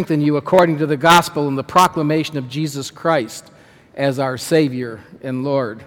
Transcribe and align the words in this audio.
strengthen 0.00 0.24
you 0.24 0.36
according 0.36 0.78
to 0.78 0.86
the 0.86 0.96
gospel 0.96 1.48
and 1.48 1.58
the 1.58 1.64
proclamation 1.64 2.38
of 2.38 2.48
Jesus 2.48 2.88
Christ 2.88 3.50
as 3.96 4.20
our 4.20 4.38
Savior 4.38 5.00
and 5.22 5.42
Lord. 5.42 5.82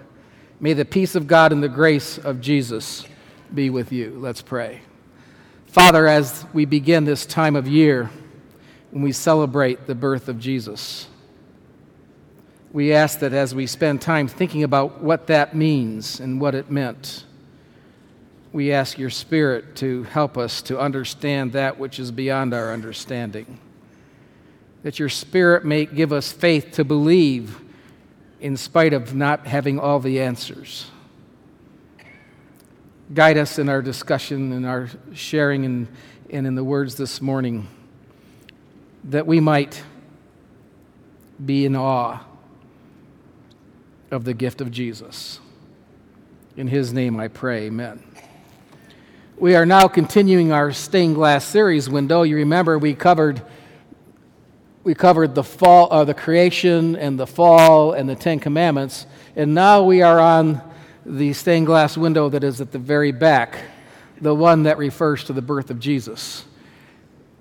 May 0.60 0.74
the 0.74 0.84
peace 0.84 1.14
of 1.14 1.26
God 1.26 1.50
and 1.50 1.62
the 1.62 1.68
grace 1.70 2.18
of 2.18 2.38
Jesus 2.38 3.06
be 3.54 3.70
with 3.70 3.90
you. 3.90 4.10
Let's 4.18 4.42
pray. 4.42 4.82
Father, 5.64 6.06
as 6.06 6.44
we 6.52 6.66
begin 6.66 7.06
this 7.06 7.24
time 7.24 7.56
of 7.56 7.66
year 7.66 8.10
when 8.90 9.02
we 9.02 9.12
celebrate 9.12 9.86
the 9.86 9.94
birth 9.94 10.28
of 10.28 10.38
Jesus, 10.38 11.08
we 12.70 12.92
ask 12.92 13.18
that 13.20 13.32
as 13.32 13.54
we 13.54 13.66
spend 13.66 14.02
time 14.02 14.28
thinking 14.28 14.62
about 14.62 15.00
what 15.00 15.26
that 15.28 15.56
means 15.56 16.20
and 16.20 16.38
what 16.38 16.54
it 16.54 16.70
meant, 16.70 17.24
we 18.52 18.74
ask 18.74 18.98
your 18.98 19.08
Spirit 19.08 19.74
to 19.76 20.02
help 20.02 20.36
us 20.36 20.60
to 20.60 20.78
understand 20.78 21.52
that 21.54 21.78
which 21.78 21.98
is 21.98 22.12
beyond 22.12 22.52
our 22.52 22.74
understanding 22.74 23.58
that 24.82 24.98
your 24.98 25.08
Spirit 25.08 25.64
may 25.64 25.86
give 25.86 26.12
us 26.12 26.32
faith 26.32 26.72
to 26.72 26.84
believe 26.84 27.60
in 28.40 28.56
spite 28.56 28.92
of 28.92 29.14
not 29.14 29.46
having 29.46 29.78
all 29.78 30.00
the 30.00 30.20
answers. 30.20 30.90
Guide 33.14 33.38
us 33.38 33.58
in 33.58 33.68
our 33.68 33.82
discussion 33.82 34.52
and 34.52 34.66
our 34.66 34.88
sharing 35.12 35.64
and, 35.64 35.88
and 36.30 36.46
in 36.46 36.54
the 36.54 36.64
words 36.64 36.96
this 36.96 37.20
morning 37.20 37.68
that 39.04 39.26
we 39.26 39.38
might 39.38 39.82
be 41.44 41.64
in 41.64 41.76
awe 41.76 42.20
of 44.10 44.24
the 44.24 44.34
gift 44.34 44.60
of 44.60 44.70
Jesus. 44.70 45.40
In 46.56 46.68
his 46.68 46.92
name 46.92 47.18
I 47.18 47.28
pray, 47.28 47.66
amen. 47.66 48.02
We 49.36 49.54
are 49.56 49.66
now 49.66 49.88
continuing 49.88 50.52
our 50.52 50.72
stained 50.72 51.14
glass 51.14 51.44
series 51.44 51.88
window. 51.88 52.22
You 52.22 52.36
remember 52.36 52.78
we 52.78 52.94
covered 52.94 53.42
we 54.84 54.94
covered 54.94 55.34
the 55.34 55.44
fall, 55.44 55.88
uh, 55.92 56.04
the 56.04 56.14
creation 56.14 56.96
and 56.96 57.18
the 57.18 57.26
fall 57.26 57.92
and 57.92 58.08
the 58.08 58.16
Ten 58.16 58.40
Commandments, 58.40 59.06
and 59.36 59.54
now 59.54 59.82
we 59.82 60.02
are 60.02 60.18
on 60.18 60.60
the 61.06 61.32
stained 61.32 61.66
glass 61.66 61.96
window 61.96 62.28
that 62.28 62.44
is 62.44 62.60
at 62.60 62.72
the 62.72 62.78
very 62.78 63.12
back, 63.12 63.58
the 64.20 64.34
one 64.34 64.64
that 64.64 64.78
refers 64.78 65.24
to 65.24 65.32
the 65.32 65.42
birth 65.42 65.70
of 65.70 65.78
Jesus. 65.78 66.44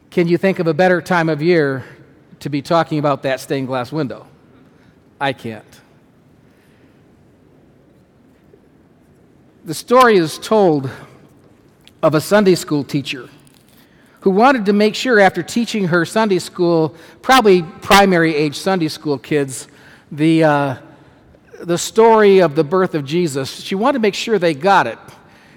Can 0.10 0.28
you 0.28 0.38
think 0.38 0.60
of 0.60 0.68
a 0.68 0.74
better 0.74 1.02
time 1.02 1.30
of 1.30 1.42
year 1.42 1.84
to 2.40 2.50
be 2.50 2.62
talking 2.62 3.00
about 3.00 3.24
that 3.24 3.40
stained 3.40 3.68
glass 3.68 3.92
window? 3.92 4.28
I 5.20 5.34
can't. 5.34 5.82
The 9.64 9.74
story 9.76 10.18
is 10.18 10.40
told 10.40 10.90
of 12.02 12.16
a 12.16 12.22
Sunday 12.22 12.56
school 12.56 12.84
teacher 12.84 13.30
who 14.22 14.30
wanted 14.30 14.66
to 14.68 14.74
make 14.74 14.96
sure, 14.96 15.20
after 15.20 15.44
teaching 15.44 15.88
her 15.88 16.06
Sunday 16.06 16.40
school, 16.40 16.96
probably 17.22 17.64
primary 17.64 18.36
age 18.36 18.58
Sunday 18.58 18.88
school 18.88 19.18
kids, 19.18 19.68
the, 20.12 20.44
uh, 20.44 20.76
the 21.60 21.78
story 21.78 22.40
of 22.40 22.56
the 22.56 22.64
birth 22.64 22.96
of 22.96 23.04
Jesus, 23.04 23.62
she 23.62 23.76
wanted 23.76 23.94
to 23.94 24.00
make 24.00 24.14
sure 24.14 24.40
they 24.40 24.54
got 24.54 24.88
it. 24.88 25.00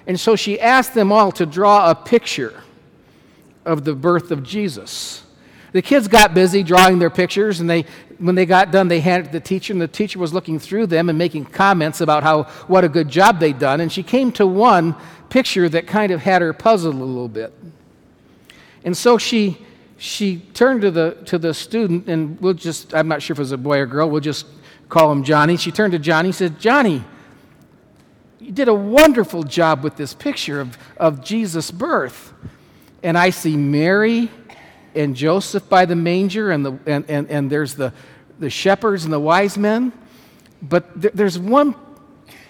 And 0.07 0.19
so 0.19 0.35
she 0.35 0.59
asked 0.59 0.93
them 0.93 1.11
all 1.11 1.31
to 1.33 1.45
draw 1.45 1.89
a 1.89 1.95
picture 1.95 2.61
of 3.65 3.83
the 3.83 3.93
birth 3.93 4.31
of 4.31 4.43
Jesus. 4.43 5.23
The 5.71 5.81
kids 5.81 6.07
got 6.07 6.33
busy 6.33 6.63
drawing 6.63 6.97
their 6.97 7.09
pictures, 7.09 7.59
and 7.59 7.69
they, 7.69 7.85
when 8.17 8.33
they 8.33 8.45
got 8.47 8.71
done, 8.71 8.87
they 8.87 8.99
handed 8.99 9.27
it 9.27 9.31
to 9.31 9.39
the 9.39 9.45
teacher, 9.45 9.73
and 9.73 9.81
the 9.81 9.87
teacher 9.87 10.17
was 10.17 10.33
looking 10.33 10.57
through 10.57 10.87
them 10.87 11.09
and 11.09 11.17
making 11.17 11.45
comments 11.45 12.01
about 12.01 12.23
how 12.23 12.43
what 12.67 12.83
a 12.83 12.89
good 12.89 13.09
job 13.09 13.39
they'd 13.39 13.59
done. 13.59 13.81
And 13.81 13.91
she 13.91 14.01
came 14.01 14.31
to 14.33 14.47
one 14.47 14.95
picture 15.29 15.69
that 15.69 15.85
kind 15.85 16.11
of 16.11 16.21
had 16.21 16.41
her 16.41 16.53
puzzled 16.53 16.95
a 16.95 16.97
little 16.97 17.27
bit. 17.27 17.53
And 18.85 18.95
so 18.95 19.17
she, 19.17 19.57
she 19.97 20.37
turned 20.53 20.81
to 20.81 20.91
the, 20.91 21.17
to 21.25 21.37
the 21.37 21.53
student, 21.53 22.07
and 22.07 22.39
we'll 22.39 22.53
just, 22.53 22.93
I'm 22.93 23.07
not 23.07 23.21
sure 23.21 23.33
if 23.33 23.39
it 23.39 23.41
was 23.41 23.51
a 23.51 23.57
boy 23.57 23.79
or 23.79 23.85
girl, 23.87 24.09
we'll 24.09 24.21
just 24.21 24.45
call 24.87 25.11
him 25.11 25.23
Johnny. 25.23 25.57
She 25.57 25.71
turned 25.71 25.93
to 25.93 25.99
Johnny 25.99 26.29
and 26.29 26.35
said, 26.35 26.59
Johnny, 26.59 27.03
you 28.39 28.51
did 28.51 28.67
a 28.67 28.73
wonderful 28.73 29.43
job 29.43 29.83
with 29.83 29.97
this 29.97 30.13
picture 30.13 30.61
of, 30.61 30.77
of 30.97 31.23
Jesus' 31.23 31.71
birth. 31.71 32.31
And 33.01 33.17
I 33.17 33.31
see 33.31 33.57
Mary 33.57 34.29
and 34.93 35.15
Joseph 35.15 35.67
by 35.67 35.85
the 35.85 35.95
manger, 35.95 36.51
and, 36.51 36.65
the, 36.65 36.79
and, 36.85 37.09
and, 37.09 37.29
and 37.29 37.49
there's 37.49 37.73
the, 37.75 37.91
the 38.39 38.49
shepherds 38.49 39.03
and 39.03 39.11
the 39.11 39.19
wise 39.19 39.57
men. 39.57 39.91
But 40.61 41.01
th- 41.01 41.13
there's 41.13 41.39
one, 41.39 41.75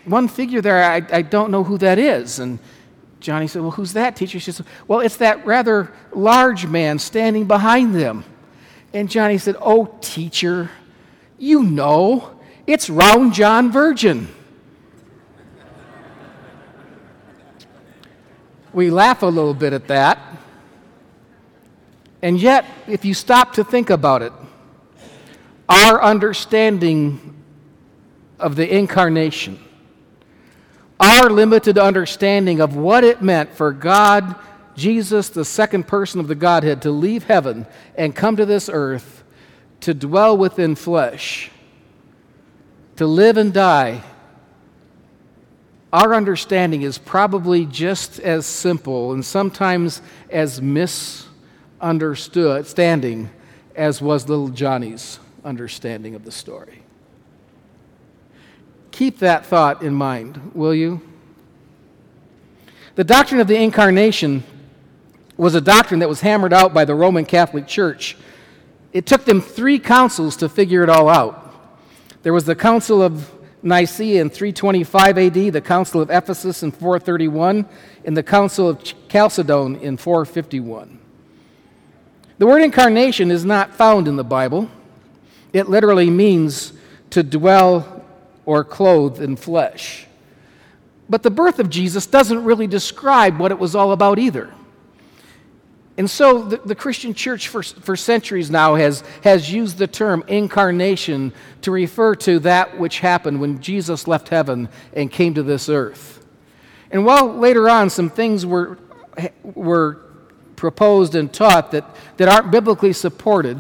one 0.04 0.28
figure 0.28 0.62
there, 0.62 0.84
I, 0.84 1.02
I 1.12 1.22
don't 1.22 1.50
know 1.50 1.64
who 1.64 1.78
that 1.78 1.98
is. 1.98 2.40
And 2.40 2.60
Johnny 3.20 3.48
said, 3.48 3.62
Well, 3.62 3.72
who's 3.72 3.94
that, 3.94 4.16
teacher? 4.16 4.40
She 4.40 4.52
said, 4.52 4.66
Well, 4.88 5.00
it's 5.00 5.18
that 5.18 5.46
rather 5.46 5.92
large 6.12 6.66
man 6.68 7.00
standing 7.00 7.46
behind 7.46 7.96
them. 7.96 8.24
And 8.94 9.10
Johnny 9.10 9.38
said, 9.38 9.56
Oh, 9.60 9.98
teacher, 10.02 10.70
you 11.38 11.64
know, 11.64 12.40
it's 12.68 12.90
Round 12.90 13.34
John 13.34 13.72
Virgin. 13.72 14.28
we 18.76 18.92
laugh 18.92 19.24
a 19.24 19.26
little 19.26 19.54
bit 19.54 19.72
at 19.72 19.88
that. 19.88 20.20
And 22.22 22.40
yet, 22.40 22.66
if 22.88 23.06
you 23.06 23.14
stop 23.14 23.54
to 23.54 23.64
think 23.64 23.90
about 23.90 24.22
it, 24.22 24.34
our 25.70 26.04
understanding 26.04 27.36
of 28.38 28.56
the 28.56 28.76
incarnation 28.78 29.60
our 31.00 31.30
limited 31.30 31.78
understanding 31.78 32.62
of 32.62 32.76
what 32.76 33.04
it 33.04 33.22
meant 33.22 33.54
for 33.54 33.72
God, 33.72 34.36
Jesus, 34.76 35.30
the 35.30 35.46
second 35.46 35.88
person 35.88 36.20
of 36.20 36.28
the 36.28 36.36
Godhead, 36.36 36.82
to 36.84 36.92
leave 36.92 37.26
heaven 37.26 37.66
and 37.96 38.16
come 38.16 38.36
to 38.38 38.46
this 38.46 38.70
earth 38.72 39.24
to 39.82 39.94
dwell 39.94 40.38
within 40.38 40.76
flesh, 40.76 41.52
to 42.96 43.06
live 43.06 43.38
and 43.38 43.54
die, 43.54 44.02
our 45.94 46.14
understanding 46.14 46.82
is 46.82 46.98
probably 46.98 47.66
just 47.66 48.20
as 48.20 48.46
simple 48.46 49.14
and 49.14 49.24
sometimes 49.24 50.02
as 50.30 50.62
misunderstood 50.62 52.68
standing 52.68 53.30
as 53.76 54.02
was 54.02 54.28
little 54.28 54.50
Johnny's 54.50 55.20
understanding 55.44 56.16
of 56.16 56.26
the 56.26 56.32
story. 56.32 56.85
Keep 58.96 59.20
that 59.20 59.46
thought 59.46 59.82
in 59.82 59.94
mind, 59.94 60.52
will 60.54 60.74
you? 60.74 61.02
The 62.96 63.04
doctrine 63.04 63.42
of 63.42 63.48
the 63.48 63.62
incarnation 63.62 64.42
was 65.36 65.54
a 65.54 65.60
doctrine 65.60 66.00
that 66.00 66.08
was 66.08 66.22
hammered 66.22 66.54
out 66.54 66.74
by 66.74 66.86
the 66.86 66.96
Roman 66.96 67.26
Catholic 67.26 67.68
Church. 67.68 68.16
It 68.94 69.06
took 69.06 69.26
them 69.26 69.42
three 69.42 69.80
councils 69.80 70.38
to 70.38 70.48
figure 70.48 70.82
it 70.82 70.88
all 70.88 71.10
out. 71.10 71.54
There 72.24 72.32
was 72.32 72.46
the 72.46 72.56
Council 72.56 73.02
of 73.02 73.30
Nicaea 73.62 74.22
in 74.22 74.30
325 74.30 75.18
AD, 75.18 75.34
the 75.52 75.60
Council 75.60 76.00
of 76.00 76.10
Ephesus 76.10 76.64
in 76.64 76.72
431, 76.72 77.66
and 78.06 78.16
the 78.16 78.24
Council 78.24 78.70
of 78.70 78.82
Chalcedon 79.10 79.76
in 79.82 79.98
451. 79.98 81.00
The 82.38 82.48
word 82.48 82.62
incarnation 82.62 83.30
is 83.30 83.44
not 83.44 83.76
found 83.76 84.08
in 84.08 84.16
the 84.16 84.24
Bible. 84.24 84.70
It 85.52 85.68
literally 85.68 86.10
means 86.10 86.72
to 87.10 87.24
dwell 87.24 87.96
or 88.46 88.64
clothed 88.64 89.22
in 89.22 89.36
flesh. 89.36 90.06
But 91.10 91.24
the 91.24 91.30
birth 91.30 91.60
of 91.60 91.70
Jesus 91.70 92.06
doesn't 92.08 92.44
really 92.44 92.68
describe 92.68 93.40
what 93.40 93.52
it 93.52 93.60
was 93.60 93.76
all 93.76 93.92
about 93.92 94.20
either. 94.20 94.52
And 95.98 96.10
so 96.10 96.44
the, 96.44 96.58
the, 96.58 96.76
Christian 96.76 97.14
church 97.14 97.48
for, 97.48 97.64
for 97.64 97.96
centuries 97.96 98.52
now 98.52 98.76
has, 98.76 99.02
has 99.24 99.52
used 99.52 99.78
the 99.78 99.88
term 99.88 100.26
incarnation 100.28 101.32
to 101.62 101.72
refer 101.72 102.16
to 102.16 102.40
that 102.40 102.78
which 102.78 103.00
happened 103.00 103.40
when 103.40 103.62
Jesus 103.62 104.08
left 104.08 104.28
heaven 104.28 104.68
and 104.94 105.10
came 105.10 105.34
to 105.36 105.44
this 105.44 105.70
earth. 105.70 106.26
And 106.92 107.06
while 107.06 107.34
later 107.34 107.70
on 107.70 107.90
some 107.90 108.10
things 108.10 108.46
were, 108.46 108.78
were 109.44 110.02
proposed 110.58 111.16
and 111.16 111.32
taught 111.34 111.72
that, 111.72 111.96
that 112.18 112.28
aren't 112.28 112.52
biblically 112.52 112.92
supported, 112.92 113.58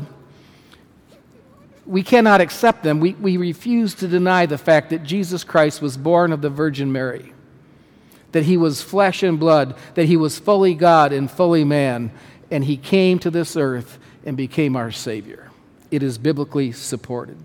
we 1.86 2.02
cannot 2.02 2.42
accept 2.42 2.84
them. 2.84 3.00
We, 3.00 3.14
we 3.14 3.38
refuse 3.38 3.94
to 3.96 4.08
deny 4.08 4.46
the 4.46 4.58
fact 4.58 4.90
that 4.90 5.04
Jesus 5.04 5.44
Christ 5.44 5.82
was 5.82 5.98
born 5.98 6.32
of 6.32 6.42
the 6.42 6.50
Virgin 6.50 6.92
Mary, 6.92 7.34
that 8.32 8.44
he 8.44 8.58
was 8.58 8.82
flesh 8.82 9.24
and 9.24 9.40
blood, 9.40 9.76
that 9.94 10.06
he 10.06 10.18
was 10.18 10.40
fully 10.40 10.74
God 10.74 11.14
and 11.14 11.30
fully 11.30 11.64
man, 11.64 12.12
and 12.50 12.64
he 12.64 12.78
came 12.78 13.20
to 13.20 13.30
this 13.30 13.56
earth 13.56 14.00
and 14.26 14.36
became 14.36 14.76
our 14.76 14.92
Savior. 14.92 15.52
It 15.92 16.02
is 16.02 16.18
biblically 16.18 16.72
supported. 16.72 17.38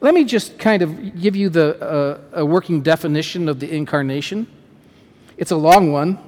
Let 0.00 0.14
me 0.14 0.24
just 0.24 0.58
kind 0.58 0.82
of 0.82 1.20
give 1.20 1.34
you 1.34 1.48
the, 1.48 1.80
uh, 1.80 2.20
a 2.32 2.44
working 2.44 2.82
definition 2.82 3.48
of 3.48 3.58
the 3.60 3.74
incarnation. 3.74 4.46
It's 5.36 5.50
a 5.50 5.56
long 5.56 5.90
one, 5.90 6.18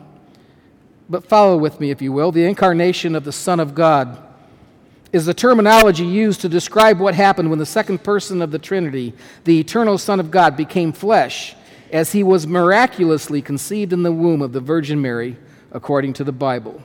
but 1.08 1.24
follow 1.26 1.56
with 1.56 1.78
me, 1.78 1.90
if 1.90 2.02
you 2.02 2.12
will. 2.12 2.32
The 2.32 2.44
incarnation 2.44 3.14
of 3.14 3.24
the 3.24 3.32
Son 3.32 3.60
of 3.60 3.74
God 3.74 4.27
is 5.12 5.26
the 5.26 5.34
terminology 5.34 6.04
used 6.04 6.40
to 6.42 6.48
describe 6.48 7.00
what 7.00 7.14
happened 7.14 7.48
when 7.48 7.58
the 7.58 7.66
second 7.66 8.02
person 8.02 8.42
of 8.42 8.50
the 8.50 8.58
Trinity, 8.58 9.14
the 9.44 9.58
eternal 9.58 9.96
Son 9.96 10.20
of 10.20 10.30
God, 10.30 10.56
became 10.56 10.92
flesh 10.92 11.54
as 11.90 12.12
he 12.12 12.22
was 12.22 12.46
miraculously 12.46 13.40
conceived 13.40 13.92
in 13.92 14.02
the 14.02 14.12
womb 14.12 14.42
of 14.42 14.52
the 14.52 14.60
Virgin 14.60 15.00
Mary, 15.00 15.36
according 15.72 16.12
to 16.12 16.24
the 16.24 16.32
Bible. 16.32 16.82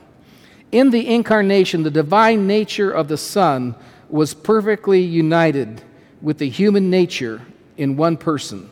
In 0.72 0.90
the 0.90 1.06
incarnation, 1.14 1.82
the 1.82 1.90
divine 1.90 2.46
nature 2.46 2.90
of 2.90 3.08
the 3.08 3.18
Son 3.18 3.74
was 4.08 4.32
perfectly 4.32 5.00
united 5.00 5.82
with 6.22 6.38
the 6.38 6.48
human 6.48 6.88
nature 6.88 7.42
in 7.76 7.96
one 7.96 8.16
person. 8.16 8.70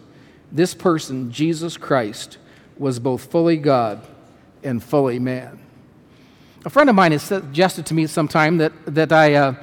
This 0.51 0.75
person, 0.75 1.31
Jesus 1.31 1.77
Christ, 1.77 2.39
was 2.79 2.99
both 2.99 3.31
fully 3.31 3.57
God 3.57 4.07
and 4.63 4.83
fully 4.83 5.19
man. 5.19 5.59
A 6.65 6.71
friend 6.71 6.89
of 6.89 6.95
mine 6.95 7.13
has 7.13 7.23
suggested 7.23 7.87
to 7.87 7.95
me 7.95 8.07
sometime 8.07 8.59
that, 8.59 8.73
that 8.87 9.13
I, 9.13 9.35
uh, 9.35 9.55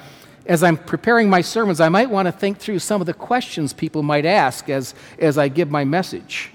as 0.46 0.64
I'm 0.64 0.76
preparing 0.76 1.30
my 1.30 1.40
sermons, 1.40 1.80
I 1.80 1.88
might 1.88 2.10
want 2.10 2.26
to 2.26 2.32
think 2.32 2.58
through 2.58 2.80
some 2.80 3.00
of 3.00 3.08
the 3.08 3.14
questions 3.14 3.72
people 3.72 4.04
might 4.04 4.26
ask 4.26 4.70
as, 4.70 4.94
as 5.18 5.38
I 5.38 5.48
give 5.48 5.72
my 5.72 5.86
message. 5.86 6.52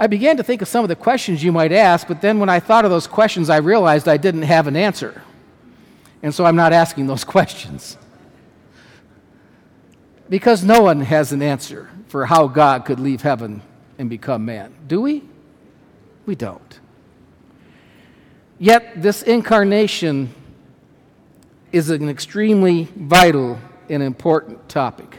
I 0.00 0.08
began 0.08 0.36
to 0.38 0.42
think 0.42 0.62
of 0.62 0.68
some 0.68 0.82
of 0.82 0.88
the 0.88 0.96
questions 0.96 1.44
you 1.44 1.52
might 1.52 1.70
ask, 1.70 2.08
but 2.08 2.20
then 2.20 2.40
when 2.40 2.48
I 2.48 2.58
thought 2.58 2.84
of 2.84 2.90
those 2.90 3.06
questions, 3.06 3.50
I 3.50 3.58
realized 3.58 4.08
I 4.08 4.16
didn't 4.16 4.42
have 4.42 4.66
an 4.66 4.74
answer. 4.74 5.22
And 6.22 6.34
so 6.34 6.44
I'm 6.44 6.56
not 6.56 6.72
asking 6.72 7.06
those 7.06 7.22
questions. 7.36 7.96
Because 10.28 10.64
no 10.64 10.82
one 10.82 11.02
has 11.02 11.32
an 11.32 11.42
answer 11.42 11.88
for 12.08 12.26
how 12.26 12.48
God 12.48 12.84
could 12.84 12.98
leave 12.98 13.22
heaven 13.22 13.62
and 13.98 14.10
become 14.10 14.44
man. 14.44 14.74
Do 14.88 15.02
we? 15.02 15.22
We 16.26 16.34
don't. 16.34 16.79
Yet, 18.62 19.00
this 19.00 19.22
incarnation 19.22 20.34
is 21.72 21.88
an 21.88 22.10
extremely 22.10 22.88
vital 22.94 23.58
and 23.88 24.02
important 24.02 24.68
topic. 24.68 25.16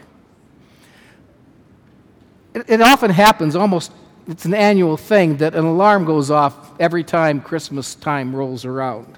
It, 2.54 2.70
it, 2.70 2.82
often 2.82 3.10
happens, 3.10 3.56
almost, 3.56 3.94
it's 4.28 4.46
an 4.46 4.54
annual 4.54 4.96
thing, 4.96 5.38
that 5.38 5.56
an 5.56 5.66
alarm 5.66 6.06
goes 6.06 6.30
off 6.30 6.80
every 6.80 7.04
time 7.04 7.42
Christmas 7.42 7.96
time 7.96 8.36
rolls 8.36 8.64
around. 8.64 9.18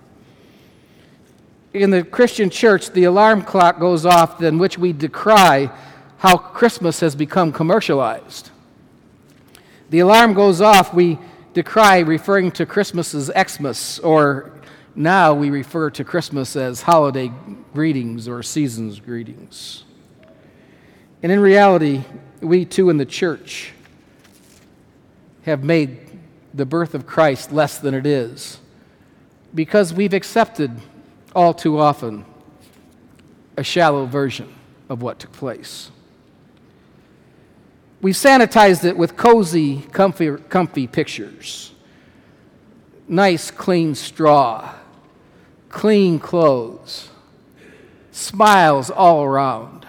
In 1.73 1.89
the 1.89 2.01
Christian 2.01 2.49
church, 2.49 2.91
the 2.91 3.03
alarm 3.03 3.41
clock 3.41 3.77
goes 3.77 4.05
off, 4.05 4.41
in 4.41 4.57
which 4.57 4.77
we 4.77 4.93
decry 4.93 5.69
how 6.19 6.37
Christmas 6.37 7.01
has 7.01 7.13
become 7.13 7.51
commercialized. 7.51 8.51
The 9.89 9.99
alarm 9.99 10.33
goes 10.33 10.61
off, 10.61 10.93
we 10.93 11.19
decry 11.53 11.99
referring 11.99 12.51
to 12.51 12.65
Christmas 12.65 13.13
as 13.13 13.31
Xmas, 13.35 13.99
or 13.99 14.51
now 14.95 15.33
we 15.33 15.49
refer 15.49 15.89
to 15.91 16.03
Christmas 16.03 16.55
as 16.55 16.81
holiday 16.81 17.31
greetings 17.73 18.27
or 18.27 18.43
season's 18.43 18.99
greetings. 18.99 19.83
And 21.21 21.31
in 21.31 21.39
reality, 21.39 22.03
we 22.41 22.65
too 22.65 22.89
in 22.89 22.97
the 22.97 23.05
church 23.05 23.73
have 25.43 25.63
made 25.63 26.19
the 26.53 26.65
birth 26.65 26.93
of 26.93 27.05
Christ 27.05 27.51
less 27.51 27.79
than 27.79 27.93
it 27.93 28.05
is 28.05 28.59
because 29.55 29.93
we've 29.93 30.13
accepted 30.13 30.71
all 31.35 31.53
too 31.53 31.79
often 31.79 32.25
a 33.57 33.63
shallow 33.63 34.05
version 34.05 34.53
of 34.89 35.01
what 35.01 35.19
took 35.19 35.31
place. 35.31 35.91
We 38.03 38.11
sanitized 38.11 38.83
it 38.83 38.97
with 38.97 39.15
cozy, 39.15 39.79
comfy, 39.93 40.35
comfy 40.49 40.87
pictures. 40.87 41.71
Nice, 43.07 43.49
clean 43.49 43.95
straw, 43.95 44.73
clean 45.69 46.19
clothes, 46.19 47.07
smiles 48.11 48.89
all 48.89 49.23
around. 49.23 49.85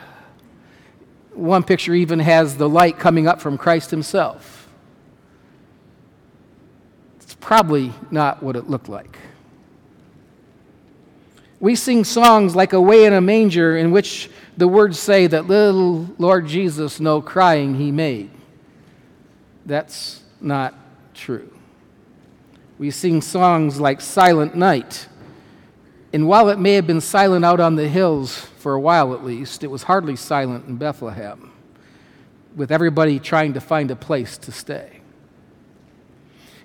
One 1.33 1.65
picture 1.65 1.93
even 1.93 2.21
has 2.21 2.57
the 2.57 2.69
light 2.69 3.01
coming 3.01 3.27
up 3.27 3.41
from 3.41 3.59
Christ 3.59 3.91
Himself. 3.91 4.69
It's 7.21 7.35
probably 7.35 7.93
not 8.13 8.45
what 8.45 8.55
it 8.55 8.71
looked 8.71 8.89
like. 8.89 9.19
We 11.59 11.75
sing 11.75 12.05
songs 12.05 12.55
like 12.55 12.75
Away 12.75 13.07
in 13.07 13.13
a 13.13 13.21
Manger, 13.21 13.77
in 13.77 13.91
which 13.91 14.31
the 14.57 14.69
words 14.69 14.99
say 14.99 15.27
that 15.27 15.47
little 15.47 16.09
Lord 16.19 16.47
Jesus 16.47 17.01
no 17.01 17.21
crying 17.21 17.75
he 17.75 17.91
made. 17.91 18.31
That's 19.67 20.23
not 20.41 20.75
true. 21.15 21.51
We 22.79 22.91
sing 22.91 23.23
songs 23.23 23.81
like 23.81 24.01
Silent 24.01 24.55
Night. 24.55 25.09
And 26.13 26.29
while 26.29 26.49
it 26.49 26.59
may 26.59 26.75
have 26.75 26.87
been 26.87 27.01
silent 27.01 27.45
out 27.45 27.59
on 27.59 27.75
the 27.75 27.89
hills 27.89 28.39
for 28.59 28.75
a 28.75 28.81
while 28.81 29.15
at 29.15 29.25
least, 29.25 29.65
it 29.65 29.69
was 29.69 29.85
hardly 29.85 30.17
silent 30.17 30.67
in 30.67 30.77
Bethlehem, 30.77 31.51
with 32.55 32.71
everybody 32.71 33.19
trying 33.19 33.55
to 33.55 33.61
find 33.61 33.91
a 33.91 33.97
place 33.97 34.39
to 34.39 34.53
stay. 34.53 35.01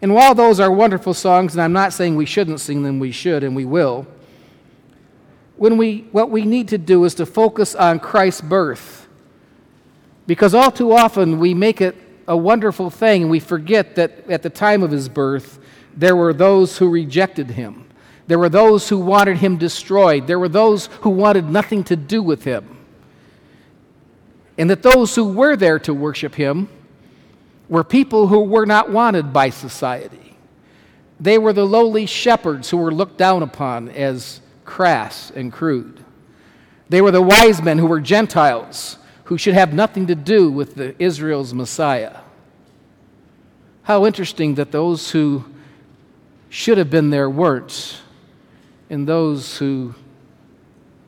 And 0.02 0.14
while 0.14 0.36
those 0.36 0.60
are 0.60 0.72
wonderful 0.72 1.14
songs, 1.14 1.54
and 1.54 1.62
I'm 1.62 1.74
not 1.74 1.94
saying 1.94 2.16
we 2.16 2.26
shouldn't 2.26 2.60
sing 2.60 2.84
them, 2.84 3.00
we 3.00 3.12
should 3.12 3.44
and 3.44 3.56
we 3.56 3.66
will 3.66 4.06
when 5.60 5.76
we, 5.76 6.08
what 6.14 6.32
we 6.32 6.46
need 6.46 6.70
to 6.70 6.78
do 6.78 7.04
is 7.04 7.16
to 7.16 7.26
focus 7.26 7.76
on 7.76 8.00
Christ's 8.00 8.40
birth. 8.40 9.10
Because 10.26 10.54
all 10.54 10.72
too 10.72 10.94
often 10.94 11.38
we 11.38 11.54
make 11.54 11.82
it 11.82 11.98
a 12.30 12.38
wonderful 12.38 12.90
thing 12.90 13.24
and 13.24 13.32
we 13.32 13.42
forget 13.42 13.96
that 13.96 14.30
at 14.30 14.42
the 14.42 14.50
time 14.50 14.84
of 14.84 14.92
his 14.92 15.10
birth, 15.10 15.60
there 15.98 16.16
were 16.16 16.32
those 16.32 16.78
who 16.78 16.90
rejected 16.90 17.52
him. 17.52 17.90
There 18.28 18.40
were 18.40 18.48
those 18.48 18.88
who 18.88 19.00
wanted 19.00 19.40
him 19.40 19.58
destroyed. 19.58 20.28
There 20.28 20.40
were 20.40 20.48
those 20.48 20.86
who 21.02 21.10
wanted 21.10 21.50
nothing 21.50 21.84
to 21.86 21.98
do 21.98 22.24
with 22.24 22.46
him. 22.46 22.78
And 24.58 24.70
that 24.70 24.82
those 24.82 25.14
who 25.14 25.26
were 25.26 25.58
there 25.58 25.80
to 25.80 25.94
worship 25.94 26.36
him 26.36 26.70
were 27.68 27.84
people 27.84 28.28
who 28.28 28.44
were 28.44 28.66
not 28.66 28.92
wanted 28.92 29.34
by 29.34 29.50
society. 29.50 30.38
They 31.20 31.38
were 31.38 31.52
the 31.52 31.66
lowly 31.66 32.06
shepherds 32.06 32.70
who 32.70 32.78
were 32.78 32.94
looked 32.94 33.18
down 33.18 33.44
upon 33.44 33.90
as 33.90 34.40
crass 34.70 35.32
and 35.32 35.52
crude. 35.52 36.00
They 36.90 37.02
were 37.02 37.10
the 37.10 37.24
wise 37.24 37.60
men 37.60 37.80
who 37.80 37.88
were 37.88 38.00
Gentiles, 38.00 39.00
who 39.24 39.36
should 39.36 39.56
have 39.56 39.74
nothing 39.74 40.06
to 40.08 40.16
do 40.16 40.52
with 40.52 40.76
the 40.76 40.96
Israel's 41.02 41.56
Messiah. 41.56 42.18
How 43.82 44.06
interesting 44.06 44.56
that 44.56 44.72
those 44.72 45.10
who 45.10 45.44
should 46.50 46.78
have 46.78 46.92
been 46.92 47.10
there 47.10 47.28
weren't, 47.28 48.00
and 48.92 49.08
those 49.08 49.58
who 49.58 49.96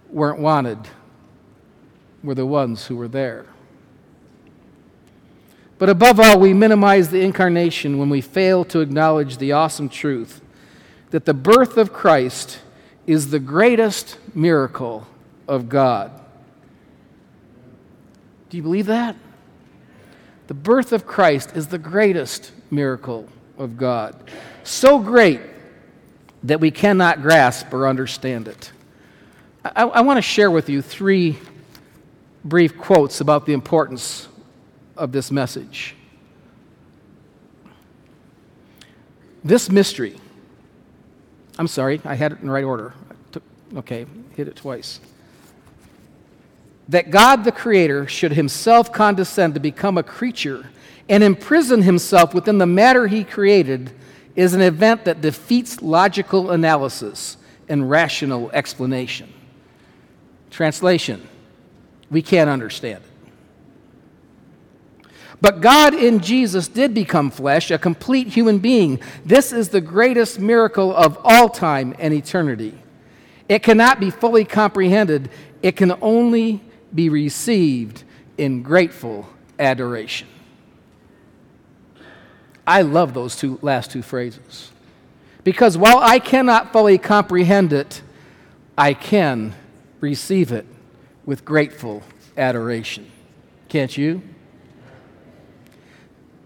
weren't 0.10 0.40
wanted 0.40 0.80
were 2.24 2.36
the 2.36 2.48
ones 2.48 2.88
who 2.88 2.96
were 2.96 3.08
there. 3.08 3.46
But 5.78 5.90
above 5.90 6.20
all, 6.20 6.40
we 6.40 6.54
minimize 6.54 7.10
the 7.10 7.22
incarnation 7.22 8.00
when 8.00 8.10
we 8.10 8.22
fail 8.22 8.66
to 8.66 8.80
acknowledge 8.80 9.38
the 9.38 9.52
awesome 9.52 9.88
truth 9.88 10.42
that 11.12 11.26
the 11.26 11.34
birth 11.34 11.78
of 11.78 11.94
Christ 11.94 12.60
is 13.08 13.30
the 13.30 13.40
greatest 13.40 14.18
miracle 14.34 15.08
of 15.48 15.70
God. 15.70 16.12
Do 18.50 18.58
you 18.58 18.64
believe 18.64 18.88
that? 18.88 19.16
The 20.48 20.54
birth 20.54 20.92
of 20.92 21.08
Christ 21.08 21.56
is 21.56 21.68
the 21.68 21.78
greatest 21.78 22.52
miracle 22.70 23.28
of 23.58 23.78
God. 23.78 24.16
So 24.64 25.00
great 25.00 25.42
that 26.44 26.60
we 26.60 26.72
cannot 26.72 27.22
grasp 27.22 27.74
or 27.74 27.88
understand 27.88 28.48
it. 28.48 28.72
I, 29.64 29.84
I 29.84 30.02
want 30.02 30.18
to 30.18 30.22
share 30.22 30.52
with 30.52 30.70
you 30.70 30.82
three 30.82 31.38
brief 32.44 32.78
quotes 32.78 33.22
about 33.22 33.46
the 33.46 33.54
importance 33.54 34.28
of 34.98 35.12
this 35.12 35.32
message. 35.32 35.96
This 39.44 39.70
mystery 39.70 40.18
I'm 41.58 41.68
sorry, 41.68 42.02
I 42.06 42.16
had 42.16 42.32
it 42.32 42.40
in 42.40 42.48
the 42.48 42.54
right 42.54 42.64
order. 42.64 42.94
Took, 43.32 43.44
okay, 43.78 44.06
hit 44.36 44.48
it 44.48 44.56
twice. 44.56 45.00
That 46.90 47.12
God 47.12 47.44
the 47.44 47.52
Creator 47.52 48.08
should 48.08 48.34
himself 48.34 48.92
condescend 48.92 49.54
to 49.54 49.60
become 49.60 49.98
a 49.98 50.04
creature 50.04 50.70
and 51.10 51.24
imprison 51.24 51.82
himself 51.82 52.34
within 52.34 52.58
the 52.58 52.66
matter 52.66 53.08
he 53.08 53.24
created 53.24 53.92
is 54.36 54.54
an 54.54 54.62
event 54.62 55.06
that 55.06 55.22
defeats 55.22 55.82
logical 55.82 56.52
analysis 56.52 57.38
and 57.68 57.90
rational 57.90 58.50
explanation. 58.52 59.32
Translation 60.50 61.28
We 62.10 62.22
can't 62.22 62.50
understand 62.50 63.04
it. 63.04 63.11
But 65.42 65.60
God 65.60 65.96
in 65.96 66.20
Jesus 66.20 66.68
did 66.68 66.94
become 66.94 67.32
flesh, 67.32 67.72
a 67.72 67.80
complete 67.80 68.28
human 68.28 68.60
being. 68.60 69.00
This 69.26 69.52
is 69.52 69.70
the 69.70 69.82
greatest 69.82 70.40
miracle 70.40 70.96
of 70.96 71.18
all 71.24 71.50
time 71.50 71.96
and 71.98 72.14
eternity. 72.14 72.78
It 73.50 73.64
cannot 73.64 74.00
be 74.00 74.12
fully 74.12 74.46
comprehended, 74.46 75.30
it 75.64 75.76
can 75.76 75.94
only 76.02 76.62
be 76.94 77.10
received 77.10 78.04
in 78.38 78.62
grateful 78.62 79.28
adoration. 79.60 80.28
I 82.66 82.84
love 82.84 83.14
those 83.14 83.36
two 83.36 83.60
last 83.62 83.92
two 83.92 84.02
phrases. 84.02 84.72
Because 85.44 85.78
while 85.78 85.98
I 85.98 86.20
cannot 86.20 86.72
fully 86.72 87.00
comprehend 87.00 87.74
it, 87.74 88.02
I 88.78 88.94
can 88.94 89.56
receive 90.00 90.52
it 90.52 90.68
with 91.26 91.44
grateful 91.44 92.04
adoration. 92.38 93.10
Can't 93.70 93.98
you? 93.98 94.22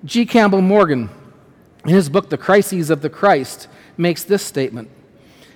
G. 0.05 0.23
Campbell 0.27 0.61
Morgan, 0.61 1.09
in 1.83 1.89
his 1.89 2.09
book, 2.09 2.29
The 2.29 2.37
Crises 2.37 2.91
of 2.91 3.01
the 3.01 3.09
Christ, 3.09 3.67
makes 3.97 4.23
this 4.23 4.43
statement 4.43 4.87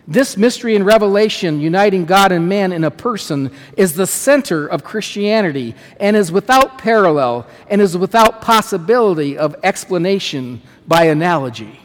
This 0.07 0.37
mystery 0.37 0.75
and 0.75 0.83
revelation, 0.83 1.61
uniting 1.61 2.05
God 2.05 2.31
and 2.31 2.49
man 2.49 2.71
in 2.71 2.83
a 2.83 2.89
person, 2.89 3.51
is 3.77 3.93
the 3.93 4.07
center 4.07 4.65
of 4.65 4.83
Christianity 4.83 5.75
and 5.99 6.17
is 6.17 6.31
without 6.31 6.79
parallel 6.79 7.45
and 7.69 7.79
is 7.79 7.95
without 7.95 8.41
possibility 8.41 9.37
of 9.37 9.55
explanation 9.61 10.63
by 10.87 11.03
analogy. 11.03 11.79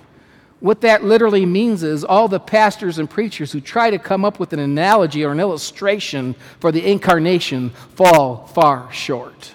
What 0.61 0.81
that 0.81 1.05
literally 1.05 1.45
means 1.45 1.83
is 1.83 2.03
all 2.03 2.29
the 2.29 2.41
pastors 2.41 2.99
and 2.99 3.11
preachers 3.11 3.53
who 3.53 3.61
try 3.61 3.91
to 3.91 3.99
come 3.99 4.25
up 4.25 4.41
with 4.41 4.55
an 4.55 4.59
analogy 4.59 5.23
or 5.23 5.33
an 5.33 5.41
illustration 5.41 6.35
for 6.61 6.73
the 6.73 6.91
incarnation 6.91 7.69
fall 7.95 8.47
far 8.47 8.91
short. 8.91 9.55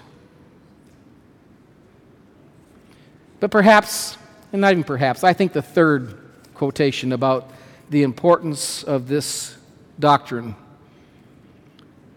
But 3.40 3.50
perhaps, 3.50 4.18
and 4.52 4.60
not 4.60 4.72
even 4.72 4.84
perhaps, 4.84 5.24
I 5.24 5.32
think 5.32 5.52
the 5.52 5.62
third 5.62 6.18
quotation 6.54 7.12
about 7.12 7.50
the 7.88 8.02
importance 8.02 8.84
of 8.84 9.08
this 9.08 9.56
doctrine 9.98 10.54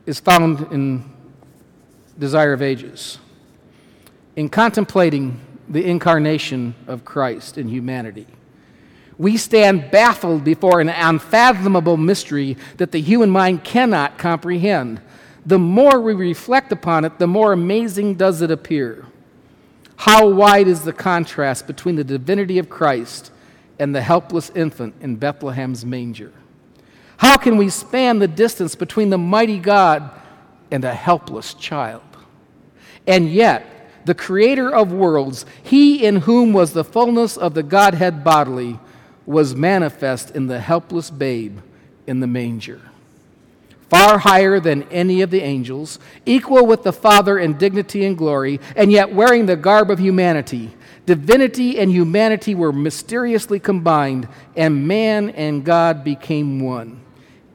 is 0.05 0.19
found 0.19 0.71
in 0.71 1.09
Desire 2.19 2.53
of 2.53 2.61
Ages. 2.61 3.17
In 4.35 4.49
contemplating 4.49 5.39
the 5.69 5.85
incarnation 5.85 6.75
of 6.87 7.05
Christ 7.05 7.57
in 7.57 7.69
humanity, 7.69 8.27
we 9.17 9.37
stand 9.37 9.91
baffled 9.91 10.43
before 10.43 10.81
an 10.81 10.89
unfathomable 10.89 11.97
mystery 11.97 12.57
that 12.77 12.91
the 12.91 12.99
human 12.99 13.29
mind 13.29 13.63
cannot 13.63 14.17
comprehend. 14.17 14.99
The 15.45 15.59
more 15.59 16.01
we 16.01 16.13
reflect 16.13 16.71
upon 16.71 17.05
it, 17.05 17.19
the 17.19 17.27
more 17.27 17.53
amazing 17.53 18.15
does 18.15 18.41
it 18.41 18.51
appear. 18.51 19.05
How 20.03 20.27
wide 20.27 20.67
is 20.67 20.81
the 20.81 20.91
contrast 20.91 21.65
between 21.65 21.95
the 21.95 22.03
divinity 22.03 22.57
of 22.57 22.67
Christ 22.67 23.31
and 23.79 23.95
the 23.95 24.01
helpless 24.01 24.49
infant 24.49 24.95
in 24.99 25.15
Bethlehem's 25.15 25.85
manger? 25.85 26.33
How 27.15 27.37
can 27.37 27.55
we 27.55 27.69
span 27.69 28.19
the 28.19 28.27
distance 28.27 28.75
between 28.75 29.11
the 29.11 29.17
mighty 29.17 29.59
God 29.59 30.11
and 30.69 30.83
a 30.83 30.93
helpless 30.93 31.53
child? 31.53 32.03
And 33.07 33.31
yet, 33.31 34.05
the 34.05 34.13
creator 34.13 34.75
of 34.75 34.91
worlds, 34.91 35.45
he 35.63 36.05
in 36.05 36.17
whom 36.17 36.51
was 36.51 36.73
the 36.73 36.83
fullness 36.83 37.37
of 37.37 37.53
the 37.53 37.63
Godhead 37.63 38.25
bodily, 38.25 38.81
was 39.25 39.55
manifest 39.55 40.31
in 40.31 40.47
the 40.47 40.59
helpless 40.59 41.09
babe 41.09 41.59
in 42.05 42.19
the 42.19 42.27
manger. 42.27 42.81
Far 43.93 44.17
higher 44.17 44.59
than 44.59 44.83
any 44.83 45.21
of 45.21 45.29
the 45.29 45.41
angels, 45.41 45.99
equal 46.25 46.65
with 46.65 46.83
the 46.83 46.93
Father 46.93 47.37
in 47.37 47.57
dignity 47.57 48.05
and 48.05 48.17
glory, 48.17 48.59
and 48.75 48.91
yet 48.91 49.13
wearing 49.13 49.45
the 49.45 49.55
garb 49.55 49.91
of 49.91 49.99
humanity 49.99 50.73
Divinity 51.05 51.79
and 51.79 51.91
humanity 51.91 52.55
were 52.55 52.71
mysteriously 52.71 53.59
combined, 53.59 54.27
and 54.55 54.87
man 54.87 55.31
and 55.31 55.65
God 55.65 56.03
became 56.03 56.61
one. 56.61 57.01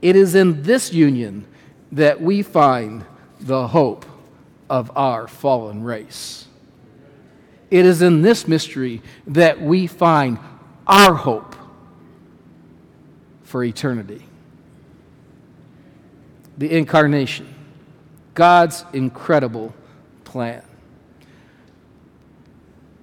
It 0.02 0.16
is 0.16 0.34
in 0.34 0.62
this 0.62 0.92
union 0.92 1.46
that 1.92 2.20
we 2.20 2.42
find 2.42 3.06
the 3.40 3.68
hope 3.68 4.04
of 4.68 4.92
our 4.94 5.26
fallen 5.26 5.82
race. 5.82 6.46
It 7.70 7.86
is 7.86 8.02
in 8.02 8.20
this 8.20 8.46
mystery 8.46 9.00
that 9.26 9.60
we 9.60 9.86
find 9.86 10.38
our 10.86 11.14
hope 11.14 11.54
for 13.44 13.64
eternity. 13.64 14.27
The 16.58 16.70
incarnation, 16.70 17.54
God's 18.34 18.84
incredible 18.92 19.74
plan 20.24 20.62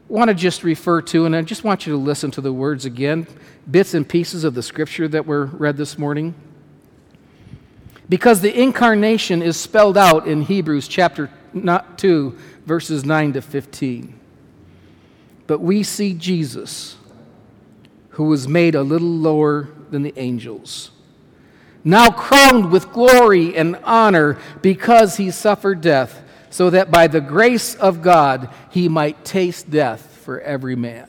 want 0.08 0.30
to 0.30 0.36
just 0.36 0.64
refer 0.64 1.02
to, 1.02 1.26
and 1.26 1.36
I 1.36 1.42
just 1.42 1.64
want 1.64 1.88
you 1.88 1.94
to 1.94 1.98
listen 1.98 2.32
to 2.32 2.42
the 2.42 2.54
words 2.54 2.86
again, 2.86 3.28
bits 3.70 3.94
and 3.94 4.08
pieces 4.08 4.44
of 4.44 4.54
the 4.54 4.62
scripture 4.62 5.08
that 5.08 5.26
were 5.26 5.46
read 5.46 5.78
this 5.78 5.98
morning. 5.98 6.36
Because 8.08 8.42
the 8.42 8.56
incarnation 8.56 9.42
is 9.42 9.58
spelled 9.58 9.98
out 9.98 10.28
in 10.28 10.44
Hebrews 10.44 10.88
chapter 10.88 11.32
2, 11.98 12.38
verses 12.66 13.04
9 13.04 13.34
to 13.34 13.42
15. 13.42 14.20
But 15.48 15.60
we 15.60 15.82
see 15.82 16.14
Jesus, 16.14 16.98
who 18.10 18.26
was 18.26 18.48
made 18.48 18.76
a 18.76 18.84
little 18.84 19.08
lower 19.10 19.70
than 19.90 20.04
the 20.04 20.14
angels, 20.18 20.92
now 21.86 22.10
crowned 22.10 22.72
with 22.72 22.92
glory 22.92 23.56
and 23.56 23.78
honor 23.84 24.38
because 24.62 25.18
he 25.18 25.30
suffered 25.32 25.80
death 25.80 26.24
so 26.50 26.72
that 26.72 26.90
by 26.90 27.08
the 27.08 27.22
grace 27.22 27.76
of 27.76 28.02
God 28.02 28.50
he 28.72 28.90
might 28.90 29.24
taste 29.24 29.70
death 29.70 30.02
for 30.24 30.42
every 30.42 30.76
man. 30.76 31.08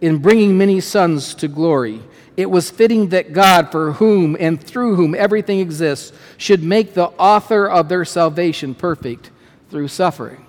In 0.00 0.18
bringing 0.18 0.58
many 0.58 0.80
sons 0.80 1.34
to 1.36 1.48
glory, 1.48 2.02
it 2.36 2.50
was 2.50 2.68
fitting 2.68 3.08
that 3.08 3.32
God, 3.32 3.72
for 3.72 3.92
whom 3.92 4.36
and 4.38 4.62
through 4.62 4.96
whom 4.96 5.14
everything 5.14 5.60
exists, 5.60 6.12
should 6.36 6.62
make 6.62 6.92
the 6.92 7.06
author 7.06 7.66
of 7.66 7.88
their 7.88 8.04
salvation 8.04 8.74
perfect 8.74 9.30
through 9.70 9.88
suffering. 9.88 10.44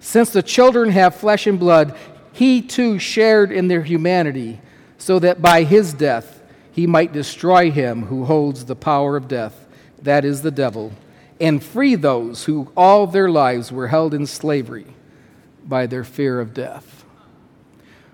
Since 0.00 0.30
the 0.30 0.42
children 0.42 0.90
have 0.90 1.14
flesh 1.14 1.46
and 1.46 1.60
blood, 1.60 1.94
he 2.40 2.62
too 2.62 2.98
shared 2.98 3.52
in 3.52 3.68
their 3.68 3.82
humanity, 3.82 4.58
so 4.96 5.18
that 5.18 5.42
by 5.42 5.62
his 5.62 5.92
death 5.92 6.42
he 6.72 6.86
might 6.86 7.12
destroy 7.12 7.70
him 7.70 8.06
who 8.06 8.24
holds 8.24 8.64
the 8.64 8.74
power 8.74 9.14
of 9.14 9.28
death, 9.28 9.68
that 10.00 10.24
is 10.24 10.40
the 10.40 10.50
devil, 10.50 10.90
and 11.38 11.62
free 11.62 11.94
those 11.94 12.44
who 12.44 12.72
all 12.74 13.06
their 13.06 13.28
lives 13.28 13.70
were 13.70 13.88
held 13.88 14.14
in 14.14 14.26
slavery 14.26 14.86
by 15.66 15.86
their 15.86 16.02
fear 16.02 16.40
of 16.40 16.54
death. 16.54 17.04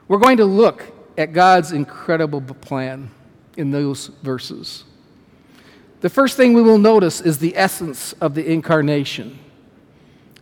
We're 0.08 0.18
going 0.18 0.38
to 0.38 0.44
look 0.44 0.92
at 1.16 1.32
God's 1.32 1.70
incredible 1.70 2.40
plan 2.40 3.12
in 3.56 3.70
those 3.70 4.08
verses. 4.24 4.82
The 6.00 6.10
first 6.10 6.36
thing 6.36 6.52
we 6.52 6.62
will 6.62 6.78
notice 6.78 7.20
is 7.20 7.38
the 7.38 7.56
essence 7.56 8.12
of 8.14 8.34
the 8.34 8.44
incarnation. 8.44 9.38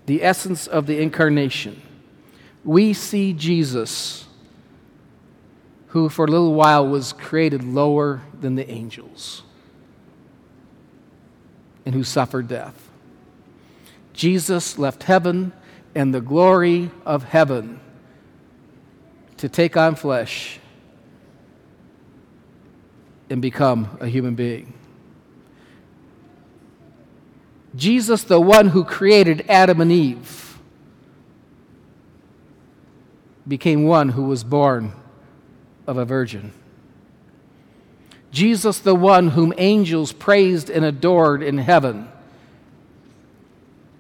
The 0.06 0.24
essence 0.24 0.66
of 0.66 0.86
the 0.86 1.02
incarnation. 1.02 1.82
We 2.64 2.92
see 2.92 3.32
Jesus 3.32 4.24
who 5.88 6.08
for 6.08 6.24
a 6.24 6.28
little 6.28 6.54
while 6.54 6.88
was 6.88 7.12
created 7.12 7.62
lower 7.62 8.22
than 8.40 8.56
the 8.56 8.68
angels 8.68 9.42
and 11.86 11.94
who 11.94 12.02
suffered 12.02 12.48
death. 12.48 12.90
Jesus 14.12 14.76
left 14.78 15.04
heaven 15.04 15.52
and 15.94 16.12
the 16.12 16.20
glory 16.20 16.90
of 17.06 17.22
heaven 17.22 17.78
to 19.36 19.48
take 19.48 19.76
on 19.76 19.94
flesh 19.94 20.58
and 23.30 23.40
become 23.40 23.96
a 24.00 24.08
human 24.08 24.34
being. 24.34 24.72
Jesus, 27.76 28.24
the 28.24 28.40
one 28.40 28.68
who 28.68 28.84
created 28.84 29.44
Adam 29.48 29.80
and 29.80 29.90
Eve, 29.90 30.53
became 33.46 33.84
one 33.84 34.10
who 34.10 34.24
was 34.24 34.44
born 34.44 34.92
of 35.86 35.96
a 35.96 36.04
virgin. 36.04 36.52
Jesus, 38.32 38.78
the 38.78 38.94
one 38.94 39.28
whom 39.28 39.52
angels 39.58 40.12
praised 40.12 40.68
and 40.68 40.84
adored 40.84 41.42
in 41.42 41.58
heaven, 41.58 42.08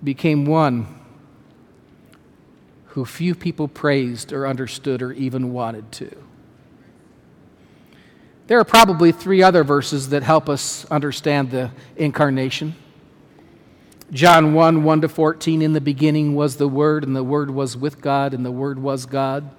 became 0.02 0.44
one 0.44 0.86
who 2.88 3.04
few 3.04 3.34
people 3.34 3.68
praised 3.68 4.32
or 4.32 4.46
understood 4.46 5.02
or 5.02 5.12
even 5.12 5.52
wanted 5.52 5.90
to. 5.92 6.16
There 8.46 8.58
are 8.58 8.64
probably 8.64 9.10
three 9.10 9.42
other 9.42 9.64
verses 9.64 10.10
that 10.10 10.22
help 10.22 10.48
us 10.48 10.84
understand 10.90 11.50
the 11.50 11.70
incarnation. 11.96 12.74
John 14.12 14.54
1 14.54 14.84
1 14.84 15.00
to 15.00 15.08
14, 15.08 15.62
in 15.62 15.72
the 15.72 15.80
beginning 15.80 16.34
was 16.34 16.56
the 16.56 16.68
Word, 16.68 17.04
and 17.04 17.16
the 17.16 17.24
Word 17.24 17.50
was 17.50 17.76
with 17.76 18.00
God, 18.00 18.34
and 18.34 18.44
the 18.44 18.52
Word 18.52 18.78
was 18.78 19.06
God. 19.06 19.50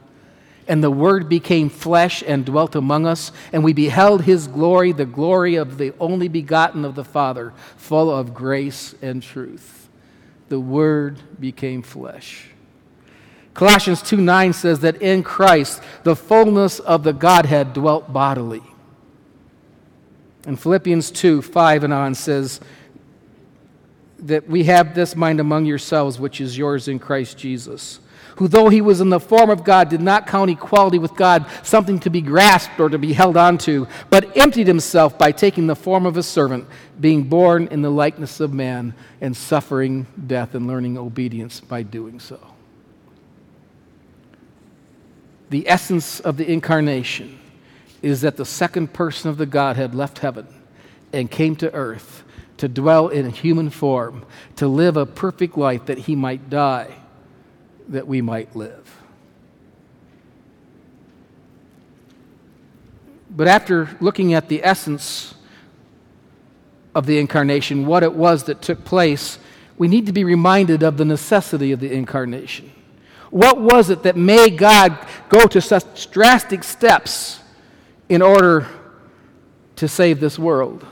And 0.67 0.83
the 0.83 0.91
Word 0.91 1.29
became 1.29 1.69
flesh 1.69 2.23
and 2.25 2.45
dwelt 2.45 2.75
among 2.75 3.05
us, 3.05 3.31
and 3.51 3.63
we 3.63 3.73
beheld 3.73 4.23
his 4.23 4.47
glory, 4.47 4.91
the 4.91 5.05
glory 5.05 5.55
of 5.55 5.77
the 5.77 5.93
only 5.99 6.27
begotten 6.27 6.85
of 6.85 6.95
the 6.95 7.03
Father, 7.03 7.53
full 7.77 8.09
of 8.09 8.33
grace 8.33 8.95
and 9.01 9.21
truth. 9.21 9.89
The 10.49 10.59
Word 10.59 11.21
became 11.39 11.81
flesh. 11.81 12.47
Colossians 13.53 14.01
2 14.01 14.17
9 14.17 14.53
says 14.53 14.81
that 14.81 15.01
in 15.01 15.23
Christ 15.23 15.81
the 16.03 16.15
fullness 16.15 16.79
of 16.79 17.03
the 17.03 17.13
Godhead 17.13 17.73
dwelt 17.73 18.11
bodily. 18.11 18.61
And 20.45 20.59
Philippians 20.59 21.09
2 21.11 21.41
5 21.41 21.83
and 21.85 21.93
on 21.93 22.15
says 22.15 22.59
that 24.19 24.47
we 24.47 24.63
have 24.65 24.95
this 24.95 25.15
mind 25.15 25.39
among 25.39 25.65
yourselves, 25.65 26.19
which 26.19 26.39
is 26.41 26.57
yours 26.57 26.87
in 26.87 26.99
Christ 26.99 27.37
Jesus 27.37 27.99
who, 28.37 28.47
though 28.47 28.69
he 28.69 28.81
was 28.81 29.01
in 29.01 29.09
the 29.09 29.19
form 29.19 29.49
of 29.49 29.63
God, 29.63 29.89
did 29.89 30.01
not 30.01 30.27
count 30.27 30.51
equality 30.51 30.99
with 30.99 31.15
God 31.15 31.45
something 31.63 31.99
to 32.01 32.09
be 32.09 32.21
grasped 32.21 32.79
or 32.79 32.89
to 32.89 32.97
be 32.97 33.13
held 33.13 33.37
onto, 33.37 33.87
but 34.09 34.35
emptied 34.35 34.67
himself 34.67 35.17
by 35.17 35.31
taking 35.31 35.67
the 35.67 35.75
form 35.75 36.05
of 36.05 36.17
a 36.17 36.23
servant, 36.23 36.67
being 36.99 37.23
born 37.23 37.67
in 37.67 37.81
the 37.81 37.89
likeness 37.89 38.39
of 38.39 38.53
man, 38.53 38.93
and 39.21 39.35
suffering 39.35 40.05
death 40.27 40.53
and 40.53 40.67
learning 40.67 40.97
obedience 40.97 41.61
by 41.61 41.81
doing 41.81 42.19
so. 42.19 42.39
the 45.49 45.69
essence 45.69 46.19
of 46.19 46.37
the 46.37 46.51
incarnation 46.51 47.39
is 48.01 48.21
that 48.21 48.35
the 48.35 48.45
second 48.45 48.91
person 48.91 49.29
of 49.29 49.37
the 49.37 49.45
Godhead 49.45 49.95
left 49.95 50.19
heaven 50.19 50.47
and 51.13 51.29
came 51.29 51.55
to 51.55 51.73
earth 51.73 52.24
to 52.57 52.67
dwell 52.67 53.09
in 53.09 53.29
human 53.29 53.69
form, 53.69 54.25
to 54.55 54.67
live 54.67 54.97
a 54.97 55.05
perfect 55.05 55.57
life 55.57 55.85
that 55.85 55.99
he 55.99 56.15
might 56.15 56.49
die, 56.49 56.95
that 57.89 58.07
we 58.07 58.21
might 58.21 58.55
live. 58.55 59.01
But 63.29 63.47
after 63.47 63.89
looking 63.99 64.33
at 64.33 64.47
the 64.47 64.63
essence 64.63 65.35
of 66.93 67.05
the 67.05 67.19
incarnation, 67.19 67.85
what 67.85 68.03
it 68.03 68.13
was 68.13 68.45
that 68.45 68.61
took 68.61 68.85
place, 68.85 69.37
we 69.77 69.89
need 69.89 70.05
to 70.05 70.13
be 70.13 70.23
reminded 70.23 70.83
of 70.83 70.95
the 70.95 71.03
necessity 71.03 71.73
of 71.73 71.81
the 71.81 71.91
incarnation. 71.91 72.71
What 73.29 73.59
was 73.59 73.89
it 73.89 74.03
that 74.03 74.15
made 74.15 74.57
God 74.57 74.97
go 75.27 75.45
to 75.47 75.59
such 75.59 76.09
drastic 76.11 76.63
steps 76.63 77.41
in 78.07 78.21
order 78.21 78.65
to 79.75 79.89
save 79.89 80.21
this 80.21 80.39
world? 80.39 80.85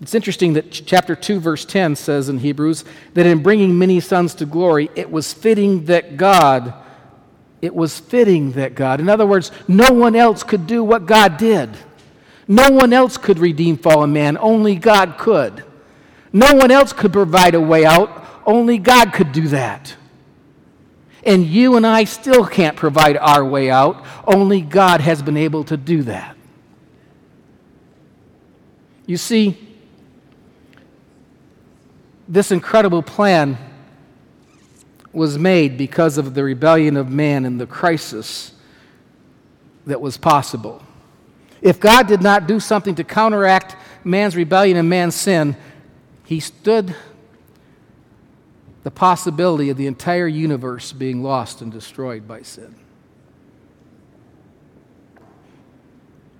It's 0.00 0.14
interesting 0.14 0.54
that 0.54 0.70
chapter 0.70 1.14
2, 1.14 1.40
verse 1.40 1.64
10 1.64 1.96
says 1.96 2.28
in 2.28 2.38
Hebrews 2.38 2.84
that 3.14 3.26
in 3.26 3.42
bringing 3.42 3.78
many 3.78 4.00
sons 4.00 4.34
to 4.36 4.46
glory, 4.46 4.90
it 4.94 5.10
was 5.10 5.32
fitting 5.32 5.84
that 5.86 6.16
God, 6.16 6.74
it 7.62 7.74
was 7.74 8.00
fitting 8.00 8.52
that 8.52 8.74
God, 8.74 9.00
in 9.00 9.08
other 9.08 9.26
words, 9.26 9.50
no 9.68 9.92
one 9.92 10.16
else 10.16 10.42
could 10.42 10.66
do 10.66 10.82
what 10.82 11.06
God 11.06 11.36
did. 11.36 11.70
No 12.46 12.70
one 12.70 12.92
else 12.92 13.16
could 13.16 13.38
redeem 13.38 13.78
fallen 13.78 14.12
man, 14.12 14.36
only 14.38 14.74
God 14.74 15.16
could. 15.16 15.64
No 16.32 16.52
one 16.54 16.70
else 16.70 16.92
could 16.92 17.12
provide 17.12 17.54
a 17.54 17.60
way 17.60 17.86
out, 17.86 18.26
only 18.44 18.78
God 18.78 19.12
could 19.12 19.32
do 19.32 19.48
that. 19.48 19.94
And 21.22 21.46
you 21.46 21.76
and 21.76 21.86
I 21.86 22.04
still 22.04 22.44
can't 22.44 22.76
provide 22.76 23.16
our 23.16 23.44
way 23.44 23.70
out, 23.70 24.04
only 24.26 24.60
God 24.60 25.00
has 25.00 25.22
been 25.22 25.38
able 25.38 25.64
to 25.64 25.76
do 25.76 26.02
that. 26.02 26.36
You 29.06 29.16
see, 29.16 29.56
this 32.28 32.50
incredible 32.50 33.02
plan 33.02 33.58
was 35.12 35.38
made 35.38 35.78
because 35.78 36.18
of 36.18 36.34
the 36.34 36.42
rebellion 36.42 36.96
of 36.96 37.08
man 37.08 37.44
and 37.44 37.60
the 37.60 37.66
crisis 37.66 38.52
that 39.86 40.00
was 40.00 40.16
possible. 40.16 40.82
If 41.62 41.78
God 41.80 42.06
did 42.06 42.22
not 42.22 42.46
do 42.46 42.58
something 42.60 42.94
to 42.96 43.04
counteract 43.04 43.76
man's 44.04 44.36
rebellion 44.36 44.76
and 44.76 44.88
man's 44.88 45.14
sin, 45.14 45.56
he 46.24 46.40
stood 46.40 46.94
the 48.82 48.90
possibility 48.90 49.70
of 49.70 49.76
the 49.76 49.86
entire 49.86 50.28
universe 50.28 50.92
being 50.92 51.22
lost 51.22 51.62
and 51.62 51.72
destroyed 51.72 52.28
by 52.28 52.42
sin. 52.42 52.74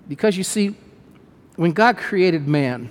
Because 0.07 0.37
you 0.37 0.43
see, 0.43 0.75
when 1.55 1.71
God 1.71 1.97
created 1.97 2.47
man, 2.47 2.89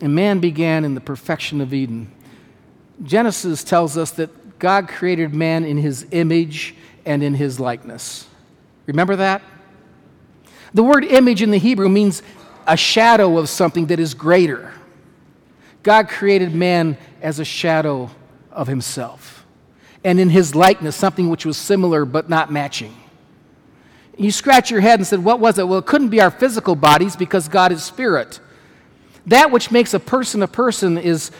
and 0.00 0.14
man 0.14 0.40
began 0.40 0.84
in 0.84 0.94
the 0.94 1.00
perfection 1.00 1.60
of 1.60 1.74
Eden, 1.74 2.10
Genesis 3.02 3.64
tells 3.64 3.96
us 3.96 4.10
that 4.12 4.58
God 4.58 4.88
created 4.88 5.34
man 5.34 5.64
in 5.64 5.78
his 5.78 6.06
image 6.10 6.74
and 7.04 7.22
in 7.22 7.34
his 7.34 7.58
likeness. 7.58 8.26
Remember 8.86 9.16
that? 9.16 9.42
The 10.74 10.82
word 10.82 11.04
image 11.04 11.42
in 11.42 11.50
the 11.50 11.58
Hebrew 11.58 11.88
means 11.88 12.22
a 12.66 12.76
shadow 12.76 13.38
of 13.38 13.48
something 13.48 13.86
that 13.86 13.98
is 13.98 14.14
greater. 14.14 14.72
God 15.82 16.08
created 16.08 16.54
man 16.54 16.98
as 17.22 17.40
a 17.40 17.44
shadow 17.44 18.10
of 18.52 18.66
himself, 18.66 19.46
and 20.04 20.20
in 20.20 20.28
his 20.28 20.54
likeness, 20.54 20.94
something 20.94 21.30
which 21.30 21.46
was 21.46 21.56
similar 21.56 22.04
but 22.04 22.28
not 22.28 22.52
matching. 22.52 22.94
You 24.18 24.30
scratch 24.30 24.70
your 24.70 24.80
head 24.80 24.98
and 24.98 25.06
said, 25.06 25.24
What 25.24 25.40
was 25.40 25.58
it? 25.58 25.66
Well, 25.66 25.78
it 25.78 25.86
couldn't 25.86 26.10
be 26.10 26.20
our 26.20 26.30
physical 26.30 26.76
bodies 26.76 27.16
because 27.16 27.48
God 27.48 27.72
is 27.72 27.82
spirit. 27.82 28.38
That 29.26 29.50
which 29.50 29.70
makes 29.70 29.94
a 29.94 30.00
person 30.00 30.42
a 30.42 30.48
person 30.48 30.98
is 30.98 31.30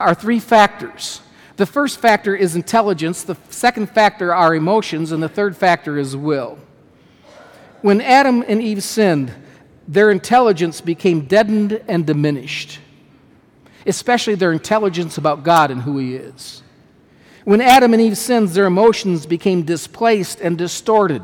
our 0.00 0.14
three 0.14 0.40
factors. 0.40 1.20
The 1.56 1.66
first 1.66 1.98
factor 1.98 2.36
is 2.36 2.54
intelligence, 2.54 3.24
the 3.24 3.36
second 3.50 3.90
factor 3.90 4.32
are 4.32 4.54
emotions, 4.54 5.10
and 5.10 5.22
the 5.22 5.28
third 5.28 5.56
factor 5.56 5.98
is 5.98 6.16
will. 6.16 6.58
When 7.82 8.00
Adam 8.00 8.44
and 8.46 8.62
Eve 8.62 8.82
sinned, 8.82 9.32
their 9.88 10.10
intelligence 10.10 10.80
became 10.80 11.22
deadened 11.22 11.82
and 11.88 12.06
diminished, 12.06 12.78
especially 13.86 14.34
their 14.34 14.52
intelligence 14.52 15.18
about 15.18 15.42
God 15.42 15.70
and 15.70 15.82
who 15.82 15.98
He 15.98 16.14
is. 16.14 16.62
When 17.44 17.60
Adam 17.60 17.92
and 17.92 18.02
Eve 18.02 18.18
sinned, 18.18 18.50
their 18.50 18.66
emotions 18.66 19.26
became 19.26 19.62
displaced 19.62 20.40
and 20.40 20.58
distorted. 20.58 21.22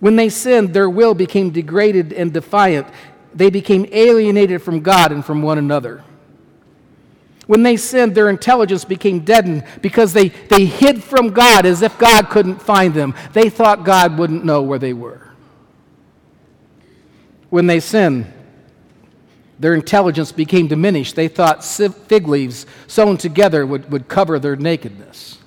When 0.00 0.16
they 0.16 0.28
sinned, 0.28 0.72
their 0.72 0.88
will 0.88 1.14
became 1.14 1.50
degraded 1.50 2.12
and 2.12 2.32
defiant. 2.32 2.86
They 3.38 3.50
became 3.50 3.86
alienated 3.92 4.62
from 4.62 4.80
God 4.80 5.12
and 5.12 5.24
from 5.24 5.42
one 5.42 5.58
another. 5.58 6.02
When 7.46 7.62
they 7.62 7.76
sinned, 7.76 8.16
their 8.16 8.28
intelligence 8.28 8.84
became 8.84 9.20
deadened 9.20 9.62
because 9.80 10.12
they, 10.12 10.30
they 10.30 10.64
hid 10.64 11.04
from 11.04 11.30
God 11.30 11.64
as 11.64 11.80
if 11.80 11.96
God 11.98 12.30
couldn't 12.30 12.60
find 12.60 12.92
them. 12.92 13.14
They 13.34 13.48
thought 13.48 13.84
God 13.84 14.18
wouldn't 14.18 14.44
know 14.44 14.62
where 14.62 14.80
they 14.80 14.92
were. 14.92 15.30
When 17.48 17.68
they 17.68 17.78
sinned, 17.78 18.26
their 19.60 19.74
intelligence 19.74 20.32
became 20.32 20.66
diminished. 20.66 21.14
They 21.14 21.28
thought 21.28 21.64
fig 21.64 22.26
leaves 22.26 22.66
sewn 22.88 23.18
together 23.18 23.64
would, 23.64 23.88
would 23.92 24.08
cover 24.08 24.40
their 24.40 24.56
nakedness. 24.56 25.38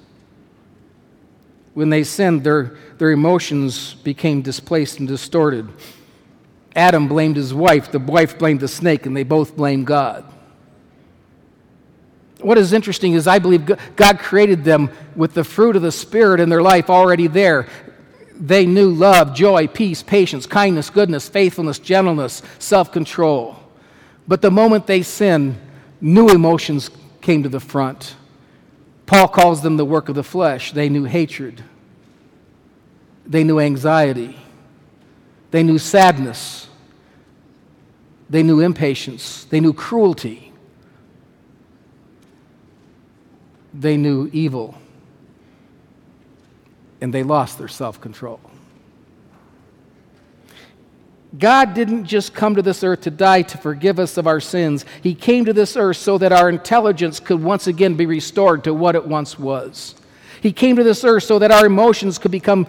When 1.73 1.89
they 1.89 2.06
sinned, 2.06 2.45
their, 2.45 2.77
their 2.99 3.12
emotions 3.12 3.95
became 3.95 4.41
displaced 4.41 4.99
and 4.99 5.10
distorted. 5.10 5.67
Adam 6.75 7.07
blamed 7.07 7.36
his 7.36 7.53
wife, 7.53 7.91
the 7.91 7.99
wife 7.99 8.39
blamed 8.39 8.62
the 8.62 8.67
snake, 8.67 9.05
and 9.05 9.15
they 9.15 9.23
both 9.23 9.55
blamed 9.55 9.88
God. 9.88 10.25
What 12.39 12.57
is 12.57 12.73
interesting 12.73 13.13
is 13.13 13.27
I 13.27 13.39
believe 13.39 13.69
God 13.95 14.19
created 14.19 14.63
them 14.63 14.89
with 15.15 15.34
the 15.34 15.43
fruit 15.43 15.75
of 15.75 15.81
the 15.81 15.91
Spirit 15.91 16.39
in 16.39 16.49
their 16.49 16.62
life 16.62 16.89
already 16.89 17.27
there. 17.27 17.67
They 18.36 18.65
knew 18.65 18.89
love, 18.89 19.36
joy, 19.36 19.67
peace, 19.67 20.01
patience, 20.01 20.47
kindness, 20.47 20.89
goodness, 20.89 21.29
faithfulness, 21.29 21.77
gentleness, 21.77 22.41
self 22.57 22.91
control. 22.91 23.57
But 24.27 24.41
the 24.41 24.49
moment 24.49 24.88
they 24.88 25.03
sinned, 25.03 25.57
new 25.99 26.29
emotions 26.29 26.89
came 27.21 27.43
to 27.43 27.49
the 27.49 27.60
front. 27.60 28.15
Paul 29.05 29.27
calls 29.27 29.62
them 29.62 29.77
the 29.77 29.86
work 29.86 30.10
of 30.10 30.15
the 30.15 30.23
flesh. 30.23 30.71
They 30.71 30.89
knew 30.89 31.03
hatred, 31.03 31.63
they 33.27 33.43
knew 33.43 33.60
anxiety, 33.60 34.38
they 35.51 35.63
knew 35.63 35.77
sadness, 35.77 36.67
they 38.29 38.43
knew 38.43 38.61
impatience, 38.61 39.45
they 39.45 39.59
knew 39.59 39.73
cruelty. 39.73 40.51
they 43.73 43.97
knew 43.97 44.29
evil 44.33 44.75
and 46.99 47.13
they 47.13 47.23
lost 47.23 47.57
their 47.57 47.67
self 47.67 47.99
control. 47.99 48.39
God 51.37 51.73
didn't 51.73 52.05
just 52.05 52.33
come 52.33 52.55
to 52.55 52.61
this 52.61 52.83
earth 52.83 53.01
to 53.01 53.11
die 53.11 53.41
to 53.43 53.57
forgive 53.57 53.99
us 53.99 54.17
of 54.17 54.27
our 54.27 54.41
sins. 54.41 54.83
He 55.01 55.15
came 55.15 55.45
to 55.45 55.53
this 55.53 55.77
earth 55.77 55.97
so 55.97 56.17
that 56.17 56.33
our 56.33 56.49
intelligence 56.49 57.21
could 57.21 57.41
once 57.41 57.67
again 57.67 57.95
be 57.95 58.05
restored 58.05 58.65
to 58.65 58.73
what 58.73 58.95
it 58.95 59.07
once 59.07 59.39
was. 59.39 59.95
He 60.41 60.51
came 60.51 60.75
to 60.75 60.83
this 60.83 61.05
earth 61.05 61.23
so 61.23 61.39
that 61.39 61.51
our 61.51 61.65
emotions 61.65 62.17
could 62.17 62.31
become 62.31 62.67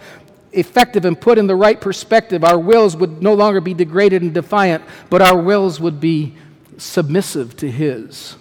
effective 0.53 1.05
and 1.05 1.19
put 1.19 1.37
in 1.37 1.47
the 1.47 1.55
right 1.55 1.79
perspective. 1.79 2.43
Our 2.43 2.59
wills 2.59 2.95
would 2.95 3.21
no 3.21 3.33
longer 3.33 3.61
be 3.61 3.73
degraded 3.73 4.21
and 4.21 4.33
defiant, 4.33 4.83
but 5.09 5.21
our 5.21 5.37
wills 5.37 5.79
would 5.79 5.99
be 5.99 6.35
submissive 6.77 7.55
to 7.57 7.69
His. 7.69 8.35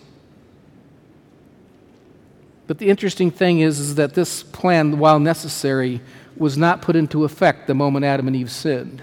But 2.66 2.78
the 2.78 2.88
interesting 2.88 3.30
thing 3.30 3.60
is, 3.60 3.80
is 3.80 3.94
that 3.96 4.14
this 4.14 4.42
plan, 4.42 4.98
while 4.98 5.18
necessary, 5.18 6.00
was 6.36 6.56
not 6.56 6.82
put 6.82 6.96
into 6.96 7.24
effect 7.24 7.66
the 7.66 7.74
moment 7.74 8.04
Adam 8.04 8.26
and 8.26 8.36
Eve 8.36 8.50
sinned. 8.50 9.02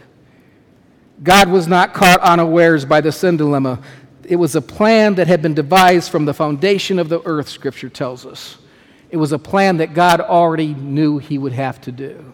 God 1.22 1.50
was 1.50 1.67
not 1.67 1.93
caught 1.93 2.22
unawares 2.22 2.86
by 2.86 3.02
the 3.02 3.12
sin 3.12 3.38
dilemma. 3.38 3.80
It 4.24 4.38
was 4.38 4.56
a 4.56 4.62
plan 4.62 5.15
that 5.15 5.28
had 5.28 5.41
been 5.41 5.54
devised 5.54 6.12
from 6.12 6.26
the 6.26 6.34
foundation 6.34 6.98
of 6.98 7.10
the 7.10 7.22
earth, 7.26 7.50
Scripture 7.50 7.89
tells 7.89 8.26
us. 8.26 8.58
It 9.10 9.17
was 9.17 9.32
a 9.32 9.39
plan 9.39 9.78
that 9.78 9.93
God 9.93 10.22
already 10.22 10.74
knew 10.74 11.17
he 11.17 11.38
would 11.38 11.54
have 11.54 11.82
to 11.82 11.91
do. 11.91 12.34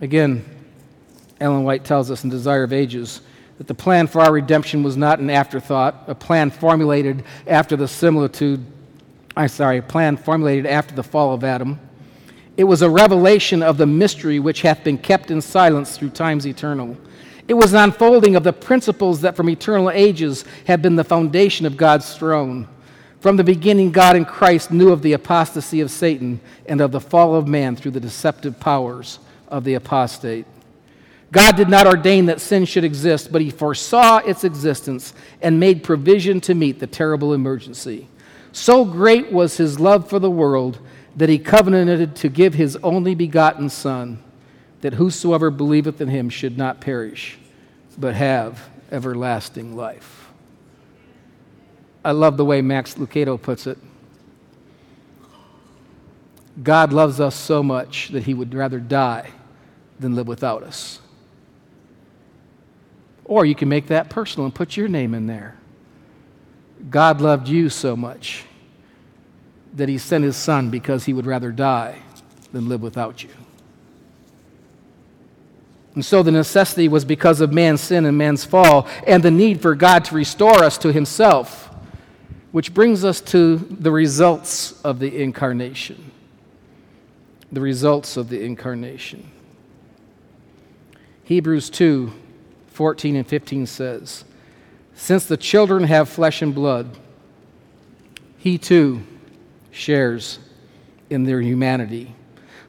Again, 0.00 0.44
Ellen 1.40 1.64
White 1.64 1.84
tells 1.84 2.10
us 2.10 2.22
in 2.22 2.30
Desire 2.30 2.62
of 2.62 2.72
Ages 2.72 3.20
that 3.58 3.66
the 3.66 3.74
plan 3.74 4.06
for 4.06 4.20
our 4.20 4.32
redemption 4.32 4.84
was 4.84 4.96
not 4.96 5.18
an 5.18 5.30
afterthought, 5.30 6.04
a 6.06 6.14
plan 6.14 6.50
formulated 6.50 7.24
after 7.48 7.76
the 7.76 7.88
similitude, 7.88 8.64
I'm 9.36 9.48
sorry, 9.48 9.78
a 9.78 9.82
plan 9.82 10.16
formulated 10.16 10.66
after 10.66 10.94
the 10.94 11.02
fall 11.02 11.34
of 11.34 11.42
Adam. 11.42 11.80
It 12.56 12.64
was 12.64 12.82
a 12.82 12.90
revelation 12.90 13.62
of 13.62 13.76
the 13.76 13.86
mystery 13.86 14.38
which 14.38 14.62
hath 14.62 14.84
been 14.84 14.98
kept 14.98 15.32
in 15.32 15.40
silence 15.40 15.96
through 15.96 16.10
times 16.10 16.46
eternal. 16.46 16.96
It 17.48 17.54
was 17.54 17.72
an 17.72 17.80
unfolding 17.80 18.36
of 18.36 18.44
the 18.44 18.52
principles 18.52 19.20
that 19.22 19.34
from 19.34 19.48
eternal 19.48 19.90
ages 19.90 20.44
have 20.66 20.82
been 20.82 20.96
the 20.96 21.04
foundation 21.04 21.66
of 21.66 21.76
God's 21.76 22.16
throne. 22.16 22.68
From 23.20 23.36
the 23.36 23.44
beginning, 23.44 23.90
God 23.90 24.14
in 24.14 24.24
Christ 24.24 24.70
knew 24.70 24.92
of 24.92 25.02
the 25.02 25.14
apostasy 25.14 25.80
of 25.80 25.90
Satan 25.90 26.40
and 26.66 26.80
of 26.80 26.92
the 26.92 27.00
fall 27.00 27.34
of 27.34 27.48
man 27.48 27.74
through 27.74 27.92
the 27.92 28.00
deceptive 28.00 28.60
powers 28.60 29.18
of 29.48 29.64
the 29.64 29.74
apostate. 29.74 30.46
God 31.30 31.56
did 31.56 31.68
not 31.68 31.86
ordain 31.86 32.26
that 32.26 32.40
sin 32.40 32.64
should 32.64 32.84
exist, 32.84 33.30
but 33.30 33.42
He 33.42 33.50
foresaw 33.50 34.18
its 34.18 34.44
existence 34.44 35.12
and 35.42 35.60
made 35.60 35.82
provision 35.82 36.40
to 36.42 36.54
meet 36.54 36.78
the 36.78 36.86
terrible 36.86 37.34
emergency. 37.34 38.08
So 38.52 38.84
great 38.84 39.30
was 39.30 39.56
His 39.56 39.78
love 39.78 40.08
for 40.08 40.18
the 40.18 40.30
world 40.30 40.78
that 41.16 41.28
He 41.28 41.38
covenanted 41.38 42.16
to 42.16 42.28
give 42.28 42.54
His 42.54 42.76
only 42.76 43.14
begotten 43.14 43.68
Son, 43.68 44.22
that 44.80 44.94
whosoever 44.94 45.50
believeth 45.50 46.00
in 46.00 46.08
Him 46.08 46.30
should 46.30 46.56
not 46.56 46.80
perish, 46.80 47.38
but 47.98 48.14
have 48.14 48.70
everlasting 48.90 49.76
life. 49.76 50.30
I 52.04 52.12
love 52.12 52.38
the 52.38 52.44
way 52.44 52.62
Max 52.62 52.94
Lucado 52.94 53.40
puts 53.40 53.66
it. 53.66 53.76
God 56.62 56.92
loves 56.92 57.20
us 57.20 57.34
so 57.34 57.62
much 57.62 58.08
that 58.08 58.24
he 58.24 58.34
would 58.34 58.54
rather 58.54 58.80
die 58.80 59.30
than 59.98 60.14
live 60.14 60.28
without 60.28 60.62
us. 60.62 61.00
Or 63.24 63.44
you 63.44 63.54
can 63.54 63.68
make 63.68 63.88
that 63.88 64.08
personal 64.08 64.46
and 64.46 64.54
put 64.54 64.76
your 64.76 64.88
name 64.88 65.14
in 65.14 65.26
there. 65.26 65.56
God 66.90 67.20
loved 67.20 67.48
you 67.48 67.68
so 67.68 67.96
much 67.96 68.44
that 69.74 69.88
he 69.88 69.98
sent 69.98 70.24
his 70.24 70.36
son 70.36 70.70
because 70.70 71.04
he 71.04 71.12
would 71.12 71.26
rather 71.26 71.52
die 71.52 71.98
than 72.52 72.68
live 72.68 72.80
without 72.80 73.22
you. 73.22 73.30
And 75.94 76.04
so 76.04 76.22
the 76.22 76.30
necessity 76.30 76.88
was 76.88 77.04
because 77.04 77.40
of 77.40 77.52
man's 77.52 77.80
sin 77.80 78.04
and 78.04 78.16
man's 78.16 78.44
fall 78.44 78.88
and 79.06 79.22
the 79.22 79.30
need 79.30 79.60
for 79.60 79.74
God 79.74 80.04
to 80.06 80.14
restore 80.14 80.62
us 80.62 80.78
to 80.78 80.92
himself. 80.92 81.66
Which 82.52 82.72
brings 82.72 83.04
us 83.04 83.20
to 83.22 83.56
the 83.56 83.90
results 83.90 84.80
of 84.82 85.00
the 85.00 85.20
incarnation. 85.20 86.12
The 87.52 87.60
results 87.60 88.16
of 88.16 88.28
the 88.28 88.42
incarnation. 88.42 89.30
Hebrews 91.28 91.68
2 91.68 92.10
14 92.68 93.16
and 93.16 93.26
15 93.26 93.66
says, 93.66 94.24
Since 94.94 95.26
the 95.26 95.36
children 95.36 95.84
have 95.84 96.08
flesh 96.08 96.40
and 96.40 96.54
blood, 96.54 96.96
he 98.38 98.56
too 98.56 99.02
shares 99.70 100.38
in 101.10 101.24
their 101.24 101.42
humanity, 101.42 102.14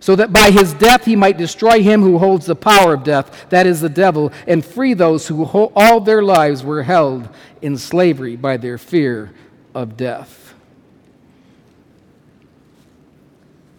so 0.02 0.14
that 0.18 0.34
by 0.34 0.52
his 0.52 0.74
death 0.74 1.06
he 1.06 1.16
might 1.16 1.38
destroy 1.38 1.82
him 1.82 2.02
who 2.02 2.18
holds 2.18 2.48
the 2.48 2.56
power 2.56 2.96
of 2.96 3.06
death, 3.06 3.50
that 3.50 3.66
is 3.66 3.80
the 3.80 3.88
devil, 3.88 4.30
and 4.46 4.66
free 4.66 4.94
those 4.94 5.30
who 5.30 5.46
all 5.46 6.02
their 6.02 6.22
lives 6.22 6.62
were 6.62 6.84
held 6.84 7.30
in 7.62 7.78
slavery 7.78 8.36
by 8.36 8.58
their 8.58 8.78
fear 8.78 9.32
of 9.74 9.96
death. 9.96 10.54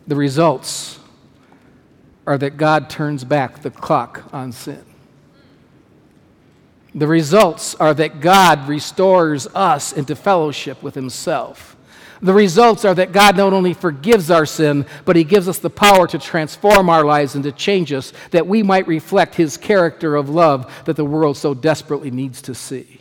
The 0.07 0.17
results 0.17 1.00
are 2.31 2.39
that 2.39 2.57
God 2.57 2.89
turns 2.89 3.25
back 3.25 3.61
the 3.61 3.73
clock 3.73 4.23
on 4.33 4.53
sin. 4.53 4.85
The 6.95 7.09
results 7.09 7.75
are 7.75 7.93
that 7.95 8.21
God 8.21 8.69
restores 8.69 9.49
us 9.49 9.93
into 9.93 10.15
fellowship 10.15 10.81
with 10.81 10.95
Himself. 10.95 11.77
The 12.23 12.33
results 12.33 12.85
are 12.85 12.95
that 12.95 13.11
God 13.11 13.37
not 13.37 13.53
only 13.53 13.75
forgives 13.75 14.31
our 14.31 14.47
sin, 14.47 14.87
but 15.05 15.17
He 15.17 15.25
gives 15.25 15.49
us 15.49 15.59
the 15.59 15.71
power 15.71 16.07
to 16.07 16.21
transform 16.21 16.89
our 16.89 17.03
lives 17.05 17.35
and 17.35 17.43
to 17.43 17.51
change 17.51 17.93
us 17.93 18.13
that 18.31 18.47
we 18.47 18.63
might 18.63 18.87
reflect 18.87 19.35
His 19.35 19.57
character 19.57 20.15
of 20.15 20.29
love 20.29 20.73
that 20.85 20.95
the 20.95 21.05
world 21.05 21.37
so 21.37 21.53
desperately 21.53 22.13
needs 22.13 22.43
to 22.43 22.55
see. 22.55 23.01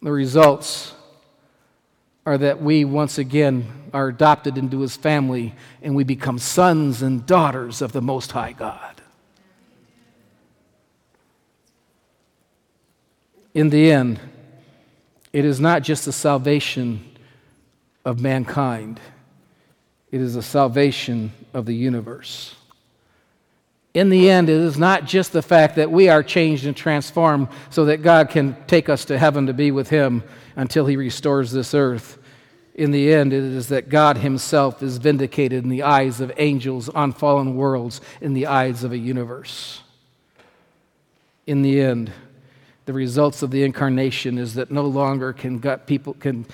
The 0.00 0.12
results 0.12 0.94
are 2.26 2.36
that 2.36 2.60
we 2.60 2.84
once 2.84 3.18
again 3.18 3.64
are 3.94 4.08
adopted 4.08 4.58
into 4.58 4.80
his 4.80 4.96
family 4.96 5.54
and 5.80 5.94
we 5.94 6.02
become 6.02 6.38
sons 6.40 7.00
and 7.00 7.24
daughters 7.24 7.80
of 7.80 7.92
the 7.92 8.02
Most 8.02 8.32
High 8.32 8.52
God. 8.52 9.00
In 13.54 13.70
the 13.70 13.92
end, 13.92 14.18
it 15.32 15.44
is 15.44 15.60
not 15.60 15.82
just 15.82 16.04
the 16.04 16.12
salvation 16.12 17.16
of 18.04 18.20
mankind, 18.20 19.00
it 20.10 20.20
is 20.20 20.34
the 20.34 20.42
salvation 20.42 21.32
of 21.54 21.64
the 21.64 21.74
universe 21.74 22.55
in 23.96 24.10
the 24.10 24.28
end, 24.28 24.50
it 24.50 24.60
is 24.60 24.76
not 24.76 25.06
just 25.06 25.32
the 25.32 25.40
fact 25.40 25.76
that 25.76 25.90
we 25.90 26.10
are 26.10 26.22
changed 26.22 26.66
and 26.66 26.76
transformed 26.76 27.48
so 27.70 27.86
that 27.86 28.02
God 28.02 28.28
can 28.28 28.54
take 28.66 28.90
us 28.90 29.06
to 29.06 29.18
heaven 29.18 29.46
to 29.46 29.54
be 29.54 29.70
with 29.70 29.88
Him 29.88 30.22
until 30.54 30.84
He 30.84 30.98
restores 30.98 31.50
this 31.50 31.72
earth. 31.72 32.18
In 32.74 32.90
the 32.90 33.10
end, 33.10 33.32
it 33.32 33.42
is 33.42 33.68
that 33.68 33.88
God 33.88 34.18
Himself 34.18 34.82
is 34.82 34.98
vindicated 34.98 35.64
in 35.64 35.70
the 35.70 35.82
eyes 35.82 36.20
of 36.20 36.30
angels 36.36 36.90
on 36.90 37.10
fallen 37.14 37.56
worlds, 37.56 38.02
in 38.20 38.34
the 38.34 38.44
eyes 38.44 38.84
of 38.84 38.92
a 38.92 38.98
universe. 38.98 39.80
In 41.46 41.62
the 41.62 41.80
end, 41.80 42.12
the 42.84 42.92
results 42.92 43.40
of 43.40 43.50
the 43.50 43.62
incarnation 43.62 44.36
is 44.36 44.52
that 44.56 44.70
no 44.70 44.84
longer 44.84 45.32
can 45.32 45.58
God, 45.58 45.86
people 45.86 46.12
can 46.12 46.44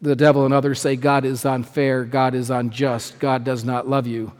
the 0.00 0.16
devil 0.16 0.46
and 0.46 0.54
others 0.54 0.80
say 0.80 0.96
God 0.96 1.26
is 1.26 1.44
unfair, 1.44 2.06
God 2.06 2.34
is 2.34 2.48
unjust, 2.48 3.18
God 3.18 3.44
does 3.44 3.62
not 3.62 3.86
love 3.86 4.06
you, 4.06 4.32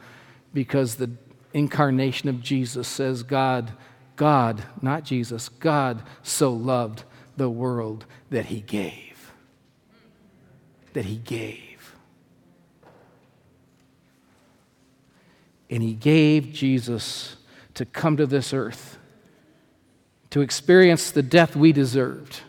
because 0.51 0.95
the 0.95 1.11
incarnation 1.53 2.29
of 2.29 2.41
Jesus 2.41 2.87
says 2.87 3.23
God, 3.23 3.71
God, 4.15 4.63
not 4.81 5.03
Jesus, 5.03 5.49
God 5.49 6.03
so 6.21 6.51
loved 6.51 7.03
the 7.37 7.49
world 7.49 8.05
that 8.29 8.45
he 8.45 8.61
gave. 8.61 9.31
That 10.93 11.05
he 11.05 11.17
gave. 11.17 11.95
And 15.69 15.81
he 15.81 15.93
gave 15.93 16.51
Jesus 16.51 17.37
to 17.73 17.85
come 17.85 18.17
to 18.17 18.25
this 18.25 18.53
earth 18.53 18.97
to 20.33 20.41
experience 20.41 21.11
the 21.11 21.21
death 21.21 21.55
we 21.55 21.71
deserved, 21.71 22.41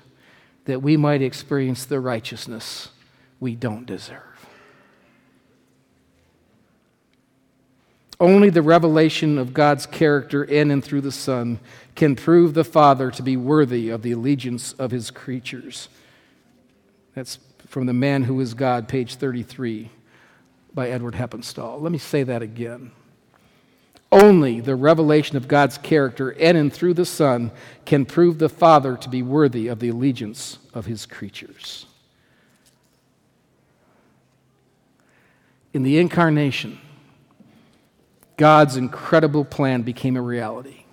that 0.64 0.80
we 0.80 0.96
might 0.96 1.20
experience 1.20 1.84
the 1.84 2.00
righteousness 2.00 2.88
we 3.40 3.54
don't 3.54 3.84
deserve. 3.84 4.33
Only 8.20 8.48
the 8.48 8.62
revelation 8.62 9.38
of 9.38 9.52
God's 9.52 9.86
character 9.86 10.44
in 10.44 10.70
and 10.70 10.84
through 10.84 11.00
the 11.00 11.12
Son 11.12 11.58
can 11.94 12.14
prove 12.14 12.54
the 12.54 12.64
Father 12.64 13.10
to 13.10 13.22
be 13.22 13.36
worthy 13.36 13.90
of 13.90 14.02
the 14.02 14.12
allegiance 14.12 14.72
of 14.74 14.90
his 14.90 15.10
creatures. 15.10 15.88
That's 17.14 17.38
from 17.66 17.86
The 17.86 17.92
Man 17.92 18.24
Who 18.24 18.40
Is 18.40 18.54
God, 18.54 18.86
page 18.86 19.16
33, 19.16 19.90
by 20.72 20.90
Edward 20.90 21.14
Heppenstall. 21.14 21.80
Let 21.80 21.90
me 21.90 21.98
say 21.98 22.22
that 22.22 22.42
again. 22.42 22.92
Only 24.12 24.60
the 24.60 24.76
revelation 24.76 25.36
of 25.36 25.48
God's 25.48 25.76
character 25.76 26.30
in 26.30 26.54
and 26.54 26.72
through 26.72 26.94
the 26.94 27.04
Son 27.04 27.50
can 27.84 28.04
prove 28.04 28.38
the 28.38 28.48
Father 28.48 28.96
to 28.96 29.08
be 29.08 29.22
worthy 29.22 29.66
of 29.66 29.80
the 29.80 29.88
allegiance 29.88 30.58
of 30.72 30.86
his 30.86 31.04
creatures. 31.04 31.86
In 35.72 35.82
the 35.82 35.98
incarnation, 35.98 36.78
God's 38.36 38.76
incredible 38.76 39.44
plan 39.44 39.82
became 39.82 40.16
a 40.16 40.22
reality. 40.22 40.84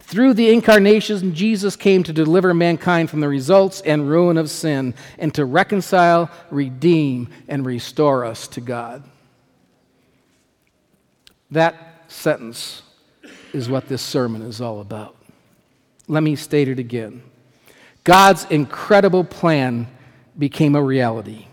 Through 0.00 0.34
the 0.34 0.52
incarnation, 0.52 1.34
Jesus 1.34 1.76
came 1.76 2.02
to 2.02 2.12
deliver 2.12 2.52
mankind 2.52 3.08
from 3.08 3.20
the 3.20 3.28
results 3.28 3.80
and 3.80 4.08
ruin 4.08 4.36
of 4.36 4.50
sin 4.50 4.94
and 5.18 5.34
to 5.34 5.44
reconcile, 5.44 6.30
redeem, 6.50 7.28
and 7.48 7.64
restore 7.64 8.24
us 8.24 8.46
to 8.48 8.60
God. 8.60 9.02
That 11.50 12.04
sentence 12.08 12.82
is 13.52 13.68
what 13.68 13.88
this 13.88 14.02
sermon 14.02 14.42
is 14.42 14.60
all 14.60 14.80
about. 14.80 15.16
Let 16.06 16.22
me 16.22 16.36
state 16.36 16.68
it 16.68 16.78
again. 16.78 17.22
God's 18.02 18.44
incredible 18.50 19.24
plan 19.24 19.86
became 20.38 20.74
a 20.74 20.82
reality. 20.82 21.46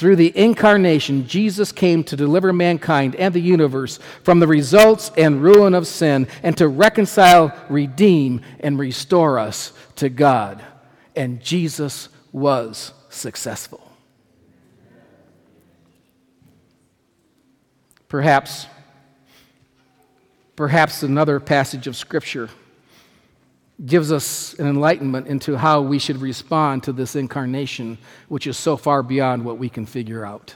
Through 0.00 0.16
the 0.16 0.34
incarnation, 0.34 1.28
Jesus 1.28 1.72
came 1.72 2.04
to 2.04 2.16
deliver 2.16 2.54
mankind 2.54 3.14
and 3.16 3.34
the 3.34 3.40
universe 3.40 3.98
from 4.22 4.40
the 4.40 4.46
results 4.46 5.10
and 5.14 5.42
ruin 5.42 5.74
of 5.74 5.86
sin 5.86 6.26
and 6.42 6.56
to 6.56 6.68
reconcile, 6.68 7.54
redeem, 7.68 8.40
and 8.60 8.78
restore 8.78 9.38
us 9.38 9.74
to 9.96 10.08
God. 10.08 10.64
And 11.14 11.42
Jesus 11.42 12.08
was 12.32 12.94
successful. 13.10 13.92
Perhaps, 18.08 18.68
perhaps 20.56 21.02
another 21.02 21.38
passage 21.40 21.86
of 21.86 21.94
Scripture 21.94 22.48
gives 23.84 24.12
us 24.12 24.54
an 24.58 24.66
enlightenment 24.66 25.26
into 25.26 25.56
how 25.56 25.80
we 25.80 25.98
should 25.98 26.20
respond 26.20 26.82
to 26.82 26.92
this 26.92 27.16
incarnation, 27.16 27.98
which 28.28 28.46
is 28.46 28.56
so 28.56 28.76
far 28.76 29.02
beyond 29.02 29.44
what 29.44 29.58
we 29.58 29.68
can 29.68 29.86
figure 29.86 30.24
out. 30.24 30.54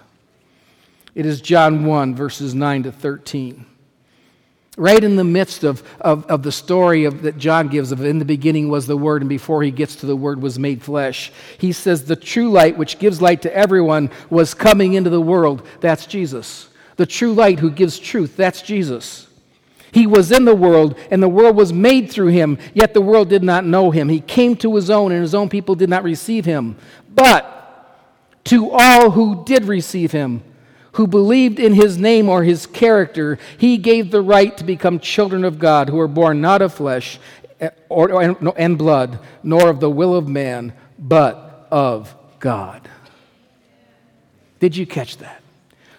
It 1.14 1.26
is 1.26 1.40
John 1.40 1.84
1, 1.84 2.14
verses 2.14 2.54
9 2.54 2.84
to 2.84 2.92
13. 2.92 3.66
right 4.76 5.04
in 5.04 5.14
the 5.14 5.24
midst 5.24 5.62
of, 5.62 5.84
of, 6.00 6.26
of 6.26 6.42
the 6.42 6.50
story 6.50 7.04
of, 7.04 7.22
that 7.22 7.38
John 7.38 7.68
gives 7.68 7.92
of 7.92 8.04
in 8.04 8.18
the 8.18 8.24
beginning 8.24 8.68
was 8.68 8.88
the 8.88 8.96
Word, 8.96 9.22
and 9.22 9.28
before 9.28 9.62
he 9.62 9.70
gets 9.70 9.96
to 9.96 10.06
the 10.06 10.16
Word 10.16 10.42
was 10.42 10.58
made 10.58 10.82
flesh. 10.82 11.32
He 11.58 11.70
says, 11.70 12.04
The 12.04 12.16
true 12.16 12.50
light, 12.50 12.76
which 12.76 12.98
gives 12.98 13.22
light 13.22 13.42
to 13.42 13.56
everyone, 13.56 14.10
was 14.30 14.52
coming 14.52 14.94
into 14.94 15.10
the 15.10 15.20
world. 15.20 15.64
That's 15.80 16.06
Jesus. 16.06 16.68
The 16.96 17.06
true 17.06 17.32
light 17.32 17.60
who 17.60 17.70
gives 17.70 17.98
truth. 17.98 18.36
That's 18.36 18.62
Jesus. 18.62 19.28
He 19.94 20.08
was 20.08 20.32
in 20.32 20.44
the 20.44 20.56
world, 20.56 20.98
and 21.12 21.22
the 21.22 21.28
world 21.28 21.54
was 21.54 21.72
made 21.72 22.10
through 22.10 22.32
him, 22.32 22.58
yet 22.74 22.94
the 22.94 23.00
world 23.00 23.28
did 23.28 23.44
not 23.44 23.64
know 23.64 23.92
him. 23.92 24.08
He 24.08 24.18
came 24.18 24.56
to 24.56 24.74
his 24.74 24.90
own, 24.90 25.12
and 25.12 25.22
his 25.22 25.36
own 25.36 25.48
people 25.48 25.76
did 25.76 25.88
not 25.88 26.02
receive 26.02 26.44
him. 26.44 26.76
But 27.14 28.42
to 28.46 28.72
all 28.72 29.12
who 29.12 29.44
did 29.44 29.66
receive 29.66 30.10
him, 30.10 30.42
who 30.94 31.06
believed 31.06 31.60
in 31.60 31.74
his 31.74 31.96
name 31.96 32.28
or 32.28 32.42
his 32.42 32.66
character, 32.66 33.38
he 33.56 33.78
gave 33.78 34.10
the 34.10 34.20
right 34.20 34.56
to 34.56 34.64
become 34.64 34.98
children 34.98 35.44
of 35.44 35.60
God, 35.60 35.88
who 35.88 36.00
are 36.00 36.08
born 36.08 36.40
not 36.40 36.60
of 36.60 36.74
flesh 36.74 37.20
eh, 37.60 37.70
and 37.88 38.76
blood, 38.76 39.20
nor 39.44 39.68
of 39.68 39.78
the 39.78 39.90
will 39.90 40.16
of 40.16 40.26
man, 40.26 40.72
but 40.98 41.68
of 41.70 42.12
God. 42.40 42.88
Did 44.58 44.76
you 44.76 44.88
catch 44.88 45.18
that? 45.18 45.40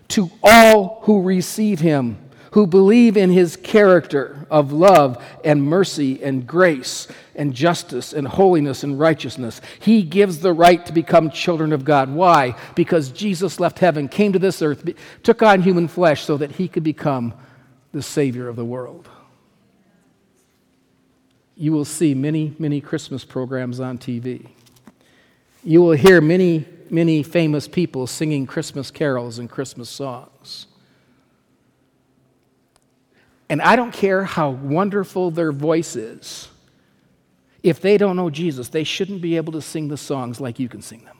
To 0.09 0.29
all 0.43 0.99
who 1.03 1.21
receive 1.21 1.79
him, 1.79 2.17
who 2.55 2.65
believe 2.65 3.17
in 3.17 3.29
his 3.29 3.57
character 3.57 4.47
of 4.49 4.71
love 4.71 5.21
and 5.43 5.61
mercy 5.61 6.23
and 6.23 6.47
grace 6.47 7.05
and 7.35 7.53
justice 7.53 8.13
and 8.13 8.25
holiness 8.25 8.81
and 8.81 8.97
righteousness. 8.97 9.59
He 9.81 10.03
gives 10.03 10.39
the 10.39 10.53
right 10.53 10.83
to 10.85 10.93
become 10.93 11.29
children 11.31 11.73
of 11.73 11.83
God. 11.83 12.09
Why? 12.09 12.55
Because 12.73 13.11
Jesus 13.11 13.59
left 13.59 13.79
heaven, 13.79 14.07
came 14.07 14.31
to 14.31 14.39
this 14.39 14.61
earth, 14.61 14.89
took 15.21 15.43
on 15.43 15.63
human 15.63 15.89
flesh 15.89 16.23
so 16.23 16.37
that 16.37 16.53
he 16.53 16.69
could 16.69 16.83
become 16.83 17.33
the 17.91 18.01
Savior 18.01 18.47
of 18.47 18.55
the 18.55 18.63
world. 18.63 19.09
You 21.57 21.73
will 21.73 21.83
see 21.83 22.13
many, 22.13 22.55
many 22.57 22.79
Christmas 22.79 23.25
programs 23.25 23.81
on 23.81 23.97
TV. 23.97 24.47
You 25.61 25.81
will 25.81 25.91
hear 25.91 26.21
many, 26.21 26.63
many 26.89 27.21
famous 27.21 27.67
people 27.67 28.07
singing 28.07 28.47
Christmas 28.47 28.91
carols 28.91 29.39
and 29.39 29.49
Christmas 29.49 29.89
songs. 29.89 30.67
And 33.49 33.61
I 33.61 33.75
don't 33.75 33.93
care 33.93 34.23
how 34.23 34.49
wonderful 34.49 35.31
their 35.31 35.51
voice 35.51 35.95
is. 35.95 36.47
If 37.61 37.81
they 37.81 37.97
don't 37.97 38.15
know 38.15 38.29
Jesus, 38.29 38.69
they 38.69 38.83
shouldn't 38.83 39.21
be 39.21 39.37
able 39.37 39.53
to 39.53 39.61
sing 39.61 39.87
the 39.87 39.97
songs 39.97 40.39
like 40.39 40.59
you 40.59 40.69
can 40.69 40.81
sing 40.81 41.03
them. 41.03 41.17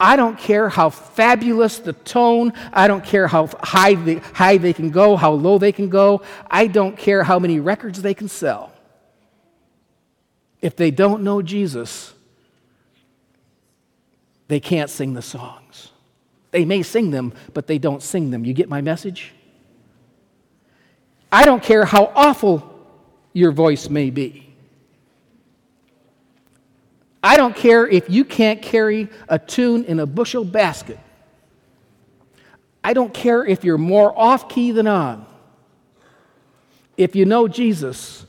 I 0.00 0.14
don't 0.14 0.38
care 0.38 0.68
how 0.68 0.90
fabulous 0.90 1.78
the 1.78 1.92
tone. 1.92 2.52
I 2.72 2.86
don't 2.86 3.04
care 3.04 3.26
how 3.26 3.48
high 3.60 3.94
they, 3.94 4.16
high 4.16 4.56
they 4.56 4.72
can 4.72 4.90
go, 4.90 5.16
how 5.16 5.32
low 5.32 5.58
they 5.58 5.72
can 5.72 5.88
go. 5.88 6.22
I 6.48 6.68
don't 6.68 6.96
care 6.96 7.24
how 7.24 7.40
many 7.40 7.58
records 7.58 8.00
they 8.00 8.14
can 8.14 8.28
sell. 8.28 8.72
If 10.60 10.76
they 10.76 10.92
don't 10.92 11.22
know 11.22 11.42
Jesus, 11.42 12.14
they 14.46 14.60
can't 14.60 14.90
sing 14.90 15.14
the 15.14 15.22
songs. 15.22 15.90
They 16.52 16.64
may 16.64 16.82
sing 16.82 17.10
them, 17.10 17.32
but 17.52 17.66
they 17.66 17.78
don't 17.78 18.02
sing 18.02 18.30
them. 18.30 18.44
You 18.44 18.54
get 18.54 18.68
my 18.68 18.80
message? 18.80 19.32
I 21.30 21.44
don't 21.44 21.62
care 21.62 21.84
how 21.84 22.10
awful 22.14 22.64
your 23.32 23.52
voice 23.52 23.88
may 23.88 24.10
be. 24.10 24.44
I 27.22 27.36
don't 27.36 27.54
care 27.54 27.86
if 27.86 28.08
you 28.08 28.24
can't 28.24 28.62
carry 28.62 29.08
a 29.28 29.38
tune 29.38 29.84
in 29.84 30.00
a 30.00 30.06
bushel 30.06 30.44
basket. 30.44 30.98
I 32.82 32.94
don't 32.94 33.12
care 33.12 33.44
if 33.44 33.64
you're 33.64 33.76
more 33.76 34.16
off 34.18 34.48
key 34.48 34.70
than 34.70 34.86
on. 34.86 35.26
If 36.96 37.14
you 37.14 37.24
know 37.24 37.48
Jesus, 37.48 38.24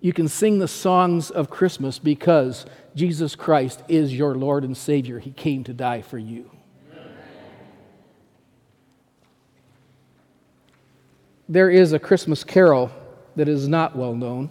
you 0.00 0.12
can 0.12 0.28
sing 0.28 0.58
the 0.58 0.68
songs 0.68 1.30
of 1.30 1.50
Christmas 1.50 1.98
because 1.98 2.66
Jesus 2.94 3.36
Christ 3.36 3.82
is 3.88 4.14
your 4.14 4.34
Lord 4.34 4.64
and 4.64 4.76
Savior. 4.76 5.18
He 5.18 5.30
came 5.30 5.62
to 5.64 5.72
die 5.72 6.02
for 6.02 6.18
you. 6.18 6.50
There 11.50 11.68
is 11.68 11.92
a 11.92 11.98
Christmas 11.98 12.44
carol 12.44 12.92
that 13.34 13.48
is 13.48 13.66
not 13.66 13.96
well 13.96 14.14
known. 14.14 14.50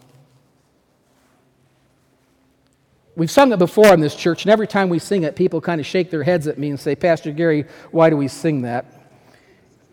We've 3.15 3.31
sung 3.31 3.53
it 3.53 3.57
before 3.57 3.93
in 3.93 4.01
this 4.01 4.15
church, 4.15 4.43
and 4.43 4.51
every 4.51 4.67
time 4.67 4.89
we 4.89 4.99
sing 4.99 5.23
it, 5.23 5.35
people 5.35 5.62
kind 5.62 5.79
of 5.79 5.88
shake 5.88 6.12
their 6.12 6.23
heads 6.23 6.45
at 6.45 6.57
me 6.57 6.69
and 6.69 6.79
say, 6.79 6.95
Pastor 6.95 7.31
Gary, 7.31 7.65
why 7.91 8.09
do 8.09 8.17
we 8.17 8.27
sing 8.27 8.63
that? 8.63 8.85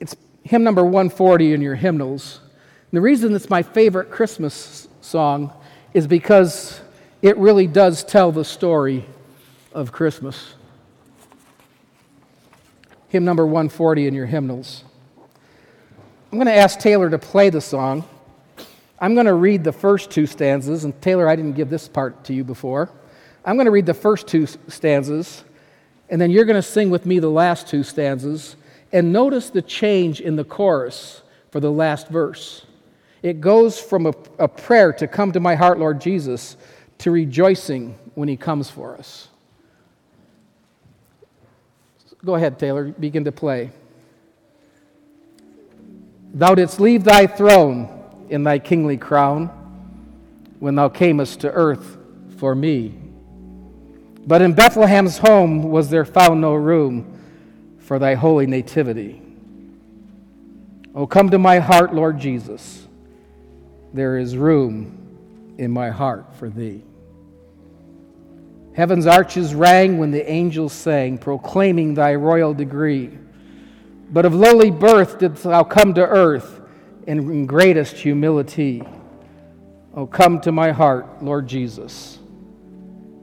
It's 0.00 0.16
hymn 0.42 0.64
number 0.64 0.84
140 0.84 1.52
in 1.52 1.62
your 1.62 1.76
hymnals. 1.76 2.40
And 2.90 2.96
the 2.96 3.00
reason 3.00 3.34
it's 3.34 3.48
my 3.48 3.62
favorite 3.62 4.10
Christmas 4.10 4.88
song 5.00 5.52
is 5.94 6.08
because 6.08 6.80
it 7.22 7.36
really 7.36 7.68
does 7.68 8.02
tell 8.02 8.32
the 8.32 8.44
story 8.44 9.06
of 9.72 9.92
Christmas. 9.92 10.54
Hymn 13.08 13.24
number 13.24 13.46
140 13.46 14.08
in 14.08 14.14
your 14.14 14.26
hymnals. 14.26 14.82
I'm 16.32 16.38
going 16.38 16.46
to 16.46 16.54
ask 16.54 16.80
Taylor 16.80 17.08
to 17.08 17.18
play 17.18 17.50
the 17.50 17.60
song. 17.60 18.04
I'm 18.98 19.14
going 19.14 19.26
to 19.26 19.34
read 19.34 19.62
the 19.62 19.72
first 19.72 20.10
two 20.10 20.26
stanzas, 20.26 20.84
and 20.84 21.00
Taylor, 21.00 21.28
I 21.28 21.36
didn't 21.36 21.52
give 21.52 21.70
this 21.70 21.86
part 21.86 22.24
to 22.24 22.34
you 22.34 22.42
before. 22.42 22.90
I'm 23.44 23.54
going 23.54 23.66
to 23.66 23.70
read 23.70 23.86
the 23.86 23.94
first 23.94 24.26
two 24.26 24.46
stanzas, 24.66 25.44
and 26.10 26.20
then 26.20 26.32
you're 26.32 26.44
going 26.44 26.56
to 26.56 26.62
sing 26.62 26.90
with 26.90 27.06
me 27.06 27.20
the 27.20 27.30
last 27.30 27.68
two 27.68 27.84
stanzas. 27.84 28.56
And 28.92 29.12
notice 29.12 29.50
the 29.50 29.62
change 29.62 30.20
in 30.20 30.34
the 30.34 30.44
chorus 30.44 31.22
for 31.52 31.60
the 31.60 31.70
last 31.70 32.08
verse. 32.08 32.66
It 33.22 33.40
goes 33.40 33.78
from 33.78 34.06
a, 34.06 34.14
a 34.38 34.48
prayer 34.48 34.92
to 34.94 35.06
come 35.06 35.30
to 35.32 35.40
my 35.40 35.54
heart, 35.54 35.78
Lord 35.78 36.00
Jesus, 36.00 36.56
to 36.98 37.12
rejoicing 37.12 37.96
when 38.14 38.28
he 38.28 38.36
comes 38.36 38.68
for 38.68 38.96
us. 38.96 39.28
Go 42.24 42.34
ahead, 42.34 42.58
Taylor, 42.58 42.86
begin 42.88 43.24
to 43.24 43.32
play. 43.32 43.70
Thou 46.36 46.54
didst 46.54 46.80
leave 46.80 47.02
thy 47.02 47.26
throne 47.26 47.88
in 48.28 48.42
thy 48.42 48.58
kingly 48.58 48.98
crown 48.98 49.46
when 50.60 50.74
thou 50.74 50.90
camest 50.90 51.40
to 51.40 51.50
earth 51.50 51.96
for 52.36 52.54
me. 52.54 52.94
But 54.26 54.42
in 54.42 54.52
Bethlehem's 54.52 55.16
home 55.16 55.62
was 55.62 55.88
there 55.88 56.04
found 56.04 56.42
no 56.42 56.52
room 56.52 57.18
for 57.78 57.98
thy 57.98 58.16
holy 58.16 58.46
nativity. 58.46 59.22
Oh, 60.94 61.06
come 61.06 61.30
to 61.30 61.38
my 61.38 61.58
heart, 61.58 61.94
Lord 61.94 62.18
Jesus. 62.18 62.86
There 63.94 64.18
is 64.18 64.36
room 64.36 65.54
in 65.56 65.70
my 65.70 65.88
heart 65.88 66.36
for 66.36 66.50
thee. 66.50 66.82
Heaven's 68.74 69.06
arches 69.06 69.54
rang 69.54 69.96
when 69.96 70.10
the 70.10 70.30
angels 70.30 70.74
sang, 70.74 71.16
proclaiming 71.16 71.94
thy 71.94 72.14
royal 72.14 72.52
degree. 72.52 73.16
But 74.10 74.24
of 74.24 74.34
lowly 74.34 74.70
birth 74.70 75.18
didst 75.18 75.42
thou 75.42 75.64
come 75.64 75.94
to 75.94 76.06
earth 76.06 76.60
in 77.06 77.46
greatest 77.46 77.96
humility. 77.96 78.82
Oh, 79.94 80.06
come 80.06 80.40
to 80.42 80.52
my 80.52 80.72
heart, 80.72 81.22
Lord 81.22 81.46
Jesus. 81.46 82.18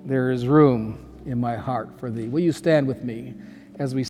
There 0.06 0.32
is 0.32 0.48
room 0.48 1.22
in 1.26 1.40
my 1.40 1.56
heart 1.56 2.00
for 2.00 2.10
thee. 2.10 2.28
Will 2.28 2.42
you 2.42 2.52
stand 2.52 2.88
with 2.88 3.04
me 3.04 3.34
as 3.80 3.96
we 3.96 4.04